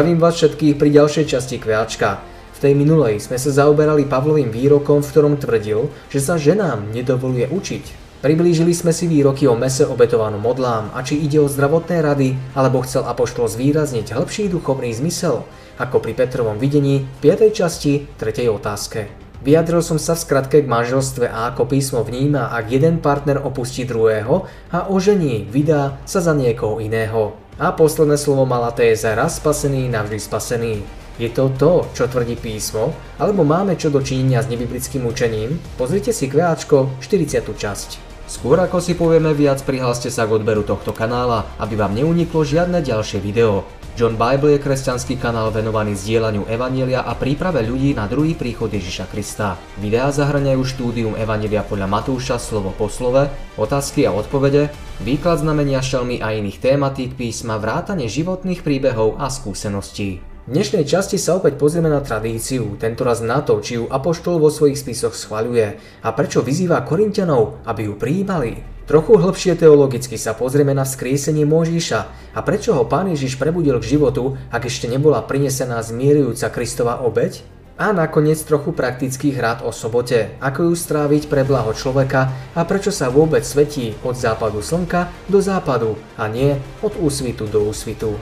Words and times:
Zdravím 0.00 0.16
vás 0.16 0.40
všetkých 0.40 0.80
pri 0.80 0.96
ďalšej 0.96 1.24
časti 1.28 1.60
Kviačka. 1.60 2.24
V 2.56 2.58
tej 2.64 2.72
minulej 2.72 3.20
sme 3.20 3.36
sa 3.36 3.52
zaoberali 3.52 4.08
Pavlovým 4.08 4.48
výrokom, 4.48 5.04
v 5.04 5.10
ktorom 5.12 5.36
tvrdil, 5.36 5.92
že 6.08 6.24
sa 6.24 6.40
ženám 6.40 6.88
nedovoluje 6.88 7.44
učiť. 7.52 8.16
Priblížili 8.24 8.72
sme 8.72 8.96
si 8.96 9.04
výroky 9.04 9.44
o 9.44 9.52
mese 9.52 9.84
obetovanom 9.84 10.40
modlám 10.40 10.96
a 10.96 11.04
či 11.04 11.20
ide 11.20 11.36
o 11.44 11.52
zdravotné 11.52 12.00
rady, 12.00 12.32
alebo 12.56 12.80
chcel 12.80 13.04
Apoštol 13.04 13.52
zvýrazniť 13.52 14.16
hĺbší 14.16 14.48
duchovný 14.48 14.88
zmysel, 14.96 15.44
ako 15.76 16.00
pri 16.00 16.16
Petrovom 16.16 16.56
videní 16.56 17.04
5. 17.20 17.52
časti 17.52 18.08
3. 18.16 18.48
otázke. 18.48 19.04
Vyjadril 19.44 19.84
som 19.84 20.00
sa 20.00 20.16
v 20.16 20.24
skratke 20.24 20.64
k 20.64 20.68
manželstve 20.68 21.28
a 21.28 21.52
ako 21.52 21.68
písmo 21.68 22.00
vníma, 22.00 22.56
ak 22.56 22.72
jeden 22.72 23.04
partner 23.04 23.36
opustí 23.44 23.84
druhého 23.84 24.48
a 24.72 24.88
ožení, 24.88 25.44
vydá 25.44 26.00
sa 26.08 26.24
za 26.24 26.32
niekoho 26.32 26.80
iného. 26.80 27.36
A 27.60 27.76
posledné 27.76 28.16
slovo 28.16 28.48
mala 28.48 28.72
téza 28.72 29.12
raz 29.12 29.36
spasený, 29.36 29.92
navždy 29.92 30.16
spasený. 30.16 30.80
Je 31.20 31.28
to 31.28 31.52
to, 31.60 31.84
čo 31.92 32.08
tvrdí 32.08 32.40
písmo, 32.40 32.96
alebo 33.20 33.44
máme 33.44 33.76
čo 33.76 33.92
dočinenia 33.92 34.40
s 34.40 34.48
nebiblickým 34.48 35.04
učením? 35.04 35.60
Pozrite 35.76 36.08
si 36.16 36.32
kváčko 36.32 36.96
40. 37.04 37.44
časť. 37.52 37.88
Skôr 38.24 38.56
ako 38.64 38.80
si 38.80 38.96
povieme 38.96 39.36
viac, 39.36 39.60
prihláste 39.60 40.08
sa 40.08 40.24
k 40.24 40.40
odberu 40.40 40.64
tohto 40.64 40.96
kanála, 40.96 41.44
aby 41.60 41.76
vám 41.76 41.92
neuniklo 41.92 42.48
žiadne 42.48 42.80
ďalšie 42.80 43.20
video. 43.20 43.68
John 43.98 44.14
Bible 44.14 44.54
je 44.54 44.62
kresťanský 44.62 45.18
kanál 45.18 45.50
venovaný 45.50 45.98
zdieľaniu 45.98 46.46
Evanielia 46.46 47.02
a 47.02 47.18
príprave 47.18 47.66
ľudí 47.66 47.90
na 47.92 48.06
druhý 48.06 48.38
príchod 48.38 48.70
Ježiša 48.70 49.10
Krista. 49.10 49.58
Videá 49.82 50.14
zahrňajú 50.14 50.62
štúdium 50.62 51.18
Evanielia 51.18 51.66
podľa 51.66 51.90
Matúša 51.90 52.38
slovo 52.38 52.70
po 52.70 52.86
slove, 52.86 53.26
otázky 53.58 54.06
a 54.06 54.14
odpovede, 54.14 54.70
výklad 55.02 55.42
znamenia 55.42 55.82
šelmy 55.82 56.22
a 56.22 56.30
iných 56.32 56.62
tématík 56.62 57.18
písma, 57.18 57.58
vrátane 57.58 58.06
životných 58.06 58.62
príbehov 58.62 59.18
a 59.18 59.26
skúseností. 59.26 60.22
V 60.46 60.50
dnešnej 60.54 60.86
časti 60.86 61.18
sa 61.18 61.36
opäť 61.36 61.58
pozrieme 61.58 61.90
na 61.90 62.00
tradíciu, 62.00 62.78
tentoraz 62.78 63.20
na 63.20 63.42
to, 63.42 63.58
či 63.58 63.76
ju 63.76 63.90
Apoštol 63.90 64.38
vo 64.38 64.48
svojich 64.48 64.80
spisoch 64.80 65.12
schvaľuje 65.18 65.66
a 66.06 66.08
prečo 66.14 66.46
vyzýva 66.46 66.86
Korintianov, 66.86 67.66
aby 67.66 67.90
ju 67.90 67.94
prijímali. 67.98 68.69
Trochu 68.90 69.22
hlbšie 69.22 69.54
teologicky 69.54 70.18
sa 70.18 70.34
pozrieme 70.34 70.74
na 70.74 70.82
vzkriesenie 70.82 71.46
Možiša 71.46 72.00
a 72.34 72.40
prečo 72.42 72.74
ho 72.74 72.82
Pán 72.82 73.06
Ježiš 73.06 73.38
prebudil 73.38 73.78
k 73.78 73.94
životu, 73.94 74.34
ak 74.50 74.66
ešte 74.66 74.90
nebola 74.90 75.22
prinesená 75.22 75.78
zmierujúca 75.78 76.50
Kristova 76.50 76.98
obeď? 77.06 77.38
A 77.78 77.94
nakoniec 77.94 78.42
trochu 78.42 78.74
praktických 78.74 79.38
rád 79.38 79.58
o 79.62 79.70
sobote, 79.70 80.34
ako 80.42 80.66
ju 80.66 80.74
stráviť 80.74 81.30
pre 81.30 81.46
blaho 81.46 81.70
človeka 81.70 82.34
a 82.50 82.66
prečo 82.66 82.90
sa 82.90 83.14
vôbec 83.14 83.46
svetí 83.46 83.94
od 84.02 84.18
západu 84.18 84.58
slnka 84.58 85.06
do 85.30 85.38
západu 85.38 85.94
a 86.18 86.26
nie 86.26 86.58
od 86.82 86.90
úsvitu 86.98 87.46
do 87.46 87.70
úsvitu. 87.70 88.18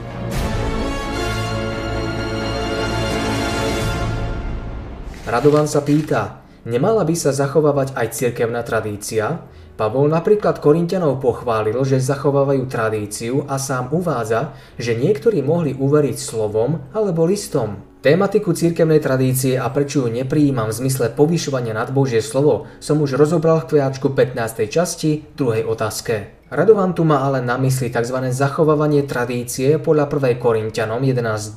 Radovan 5.25 5.65
sa 5.65 5.81
pýta, 5.81 6.45
nemala 6.61 7.01
by 7.01 7.17
sa 7.17 7.33
zachovávať 7.33 7.97
aj 7.97 8.07
cirkevná 8.13 8.61
tradícia? 8.61 9.49
Pavol 9.79 10.11
napríklad 10.11 10.59
Korintianov 10.59 11.23
pochválil, 11.23 11.79
že 11.87 12.03
zachovávajú 12.03 12.67
tradíciu 12.67 13.47
a 13.47 13.55
sám 13.55 13.95
uvádza, 13.95 14.51
že 14.75 14.99
niektorí 14.99 15.39
mohli 15.39 15.71
uveriť 15.71 16.19
slovom 16.19 16.91
alebo 16.91 17.23
listom. 17.23 17.79
Tématiku 18.03 18.51
cirkevnej 18.51 18.99
tradície 18.99 19.55
a 19.55 19.71
prečo 19.71 20.03
ju 20.03 20.11
neprijímam 20.11 20.67
v 20.67 20.83
zmysle 20.83 21.15
povyšovania 21.15 21.71
nad 21.71 21.95
Božie 21.95 22.19
slovo 22.19 22.67
som 22.83 22.99
už 22.99 23.15
rozobral 23.15 23.63
v 23.63 23.75
kviačku 23.75 24.11
15. 24.11 24.67
časti, 24.67 25.23
druhej 25.39 25.63
otázke. 25.63 26.43
Radovan 26.51 26.91
tu 26.91 27.07
má 27.07 27.23
ale 27.23 27.39
na 27.39 27.55
mysli 27.55 27.87
tzv. 27.87 28.19
zachovávanie 28.35 29.07
tradície 29.07 29.79
podľa 29.79 30.11
1. 30.11 30.43
Korintianom 30.43 30.99
11.2 30.99 31.55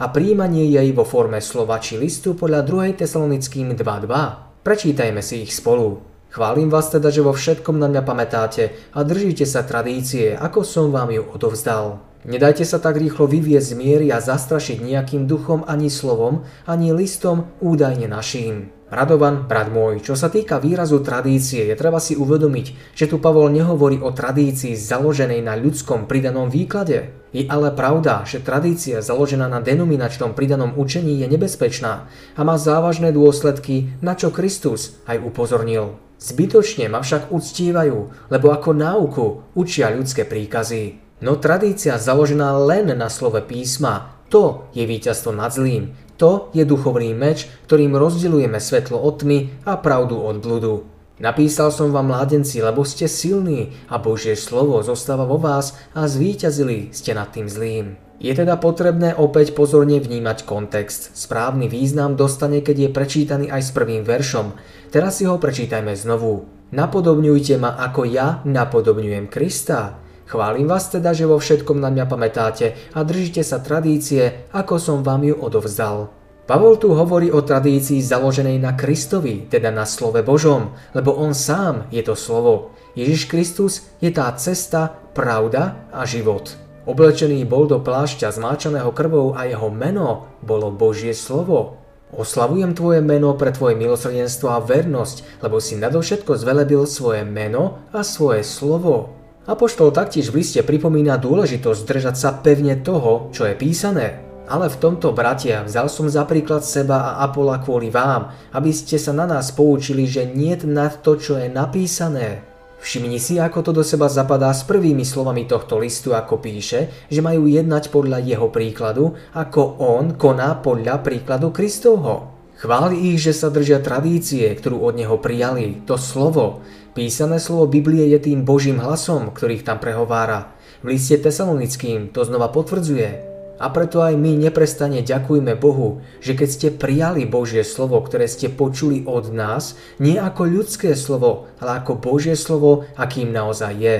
a 0.00 0.04
príjmanie 0.12 0.68
jej 0.68 0.92
vo 0.92 1.08
forme 1.08 1.40
slova 1.40 1.80
či 1.80 1.96
listu 1.96 2.36
podľa 2.36 2.60
2. 2.92 3.00
Tesalonickým 3.00 3.72
2.2. 3.72 4.60
Prečítajme 4.60 5.24
si 5.24 5.48
ich 5.48 5.52
spolu. 5.56 6.13
Chválim 6.34 6.66
vás 6.66 6.90
teda, 6.90 7.14
že 7.14 7.22
vo 7.22 7.30
všetkom 7.30 7.78
na 7.78 7.86
mňa 7.86 8.02
pamätáte 8.02 8.74
a 8.90 9.06
držíte 9.06 9.46
sa 9.46 9.62
tradície, 9.62 10.34
ako 10.34 10.66
som 10.66 10.90
vám 10.90 11.14
ju 11.14 11.22
odovzdal. 11.22 12.02
Nedajte 12.26 12.66
sa 12.66 12.82
tak 12.82 12.98
rýchlo 12.98 13.30
vyviezť 13.30 13.70
z 13.70 13.78
miery 13.78 14.06
a 14.10 14.18
zastrašiť 14.18 14.82
nejakým 14.82 15.30
duchom 15.30 15.62
ani 15.62 15.86
slovom, 15.86 16.42
ani 16.66 16.90
listom 16.90 17.54
údajne 17.62 18.10
naším. 18.10 18.74
Radovan, 18.90 19.46
brat 19.46 19.70
môj, 19.70 20.02
čo 20.02 20.18
sa 20.18 20.26
týka 20.26 20.58
výrazu 20.58 21.06
tradície, 21.06 21.70
je 21.70 21.74
treba 21.78 22.02
si 22.02 22.18
uvedomiť, 22.18 22.98
že 22.98 23.06
tu 23.06 23.22
Pavol 23.22 23.54
nehovorí 23.54 24.02
o 24.02 24.10
tradícii 24.10 24.74
založenej 24.74 25.38
na 25.38 25.54
ľudskom 25.54 26.10
pridanom 26.10 26.50
výklade. 26.50 27.14
Je 27.30 27.46
ale 27.46 27.70
pravda, 27.70 28.26
že 28.26 28.42
tradícia 28.42 29.06
založená 29.06 29.46
na 29.46 29.62
denominačnom 29.62 30.34
pridanom 30.34 30.74
učení 30.74 31.14
je 31.22 31.30
nebezpečná 31.30 32.10
a 32.10 32.40
má 32.42 32.58
závažné 32.58 33.14
dôsledky, 33.14 33.94
na 34.02 34.18
čo 34.18 34.34
Kristus 34.34 34.98
aj 35.06 35.22
upozornil. 35.22 36.02
Zbytočne 36.24 36.88
ma 36.88 37.04
však 37.04 37.28
uctívajú, 37.28 38.32
lebo 38.32 38.46
ako 38.48 38.70
náuku 38.72 39.26
učia 39.52 39.92
ľudské 39.92 40.24
príkazy. 40.24 40.96
No 41.20 41.36
tradícia 41.36 42.00
založená 42.00 42.56
len 42.64 42.88
na 42.96 43.12
slove 43.12 43.44
písma, 43.44 44.24
to 44.32 44.64
je 44.72 44.88
víťazstvo 44.88 45.36
nad 45.36 45.52
zlým, 45.52 45.92
to 46.16 46.48
je 46.56 46.64
duchovný 46.64 47.12
meč, 47.12 47.44
ktorým 47.68 47.92
rozdeľujeme 47.92 48.56
svetlo 48.56 48.96
od 49.04 49.20
tmy 49.20 49.68
a 49.68 49.76
pravdu 49.76 50.16
od 50.16 50.40
bludu. 50.40 50.88
Napísal 51.20 51.68
som 51.68 51.92
vám 51.92 52.08
mládenci, 52.08 52.58
lebo 52.64 52.88
ste 52.88 53.04
silní 53.04 53.76
a 53.92 54.00
Božie 54.00 54.34
slovo 54.34 54.80
zostáva 54.80 55.28
vo 55.28 55.36
vás 55.36 55.76
a 55.92 56.08
zvíťazili 56.08 56.88
ste 56.90 57.12
nad 57.12 57.30
tým 57.30 57.52
zlým. 57.52 58.00
Je 58.22 58.30
teda 58.30 58.56
potrebné 58.56 59.12
opäť 59.18 59.58
pozorne 59.58 59.98
vnímať 59.98 60.46
kontext. 60.46 61.18
Správny 61.18 61.66
význam 61.66 62.14
dostane, 62.14 62.62
keď 62.62 62.88
je 62.88 62.90
prečítaný 62.94 63.46
aj 63.50 63.62
s 63.62 63.70
prvým 63.74 64.06
veršom. 64.06 64.54
Teraz 64.94 65.18
si 65.18 65.26
ho 65.26 65.34
prečítajme 65.36 65.90
znovu. 65.98 66.46
Napodobňujte 66.70 67.54
ma 67.58 67.74
ako 67.74 68.06
ja 68.06 68.40
napodobňujem 68.46 69.26
Krista. 69.26 69.98
Chválim 70.24 70.64
vás 70.64 70.88
teda, 70.88 71.12
že 71.12 71.28
vo 71.28 71.36
všetkom 71.36 71.76
na 71.78 71.92
mňa 71.92 72.04
pamätáte 72.08 72.74
a 72.96 73.04
držíte 73.04 73.44
sa 73.44 73.60
tradície, 73.60 74.48
ako 74.56 74.80
som 74.80 74.98
vám 75.04 75.26
ju 75.26 75.36
odovzdal. 75.36 76.08
Pavol 76.44 76.76
tu 76.76 76.92
hovorí 76.92 77.32
o 77.32 77.40
tradícii 77.40 78.04
založenej 78.04 78.60
na 78.60 78.76
Kristovi, 78.76 79.48
teda 79.48 79.72
na 79.72 79.88
slove 79.88 80.20
Božom, 80.20 80.76
lebo 80.92 81.16
on 81.16 81.32
sám 81.32 81.88
je 81.88 82.04
to 82.04 82.12
slovo. 82.12 82.76
Ježiš 82.92 83.28
Kristus 83.28 83.88
je 84.00 84.12
tá 84.12 84.28
cesta, 84.36 84.92
pravda 85.16 85.88
a 85.88 86.04
život. 86.04 86.63
Oblečený 86.84 87.48
bol 87.48 87.64
do 87.64 87.80
plášťa 87.80 88.28
zmáčaného 88.28 88.92
krvou 88.92 89.32
a 89.32 89.48
jeho 89.48 89.72
meno 89.72 90.28
bolo 90.44 90.68
Božie 90.68 91.16
slovo. 91.16 91.80
Oslavujem 92.12 92.76
tvoje 92.76 93.00
meno 93.00 93.32
pre 93.40 93.56
tvoje 93.56 93.72
milosrdenstvo 93.72 94.52
a 94.52 94.60
vernosť, 94.60 95.40
lebo 95.40 95.64
si 95.64 95.80
nadovšetko 95.80 96.36
zvelebil 96.36 96.84
svoje 96.84 97.24
meno 97.24 97.80
a 97.88 98.04
svoje 98.04 98.44
slovo. 98.44 99.16
Apoštol 99.48 99.96
taktiež 99.96 100.28
v 100.28 100.44
liste 100.44 100.60
pripomína 100.60 101.16
dôležitosť 101.16 101.80
držať 101.88 102.16
sa 102.20 102.36
pevne 102.36 102.76
toho, 102.76 103.32
čo 103.32 103.48
je 103.48 103.56
písané. 103.56 104.20
Ale 104.44 104.68
v 104.68 104.76
tomto, 104.76 105.16
bratia, 105.16 105.64
vzal 105.64 105.88
som 105.88 106.04
za 106.04 106.28
príklad 106.28 106.68
seba 106.68 107.16
a 107.16 107.24
Apola 107.24 107.64
kvôli 107.64 107.88
vám, 107.88 108.28
aby 108.52 108.76
ste 108.76 109.00
sa 109.00 109.16
na 109.16 109.24
nás 109.24 109.56
poučili, 109.56 110.04
že 110.04 110.28
niet 110.28 110.68
nad 110.68 111.00
to, 111.00 111.16
čo 111.16 111.40
je 111.40 111.48
napísané. 111.48 112.53
Všimni 112.84 113.16
si, 113.16 113.40
ako 113.40 113.64
to 113.64 113.70
do 113.72 113.80
seba 113.80 114.12
zapadá 114.12 114.52
s 114.52 114.60
prvými 114.68 115.08
slovami 115.08 115.48
tohto 115.48 115.80
listu, 115.80 116.12
ako 116.12 116.36
píše, 116.36 117.08
že 117.08 117.24
majú 117.24 117.48
jednať 117.48 117.88
podľa 117.88 118.20
jeho 118.20 118.52
príkladu, 118.52 119.16
ako 119.32 119.80
on 119.80 120.20
koná 120.20 120.60
podľa 120.60 121.00
príkladu 121.00 121.48
Kristovho. 121.48 122.36
Chváli 122.60 123.16
ich, 123.16 123.24
že 123.24 123.32
sa 123.32 123.48
držia 123.48 123.80
tradície, 123.80 124.44
ktorú 124.52 124.84
od 124.84 125.00
neho 125.00 125.16
prijali, 125.16 125.80
to 125.88 125.96
slovo. 125.96 126.60
Písané 126.92 127.40
slovo 127.40 127.72
Biblie 127.72 128.04
je 128.12 128.20
tým 128.20 128.44
Božím 128.44 128.76
hlasom, 128.76 129.32
ktorých 129.32 129.64
tam 129.64 129.80
prehovára. 129.80 130.52
V 130.84 130.92
liste 130.92 131.16
tesalonickým 131.16 132.12
to 132.12 132.20
znova 132.28 132.52
potvrdzuje. 132.52 133.33
A 133.54 133.70
preto 133.70 134.02
aj 134.02 134.18
my 134.18 134.34
neprestane 134.34 135.06
ďakujme 135.06 135.54
Bohu, 135.54 136.02
že 136.18 136.34
keď 136.34 136.48
ste 136.50 136.68
prijali 136.74 137.22
Božie 137.22 137.62
slovo, 137.62 138.02
ktoré 138.02 138.26
ste 138.26 138.50
počuli 138.50 139.06
od 139.06 139.30
nás, 139.30 139.78
nie 140.02 140.18
ako 140.18 140.42
ľudské 140.46 140.98
slovo, 140.98 141.46
ale 141.62 141.78
ako 141.78 142.02
Božie 142.02 142.34
slovo, 142.34 142.82
akým 142.98 143.30
naozaj 143.30 143.74
je. 143.78 143.96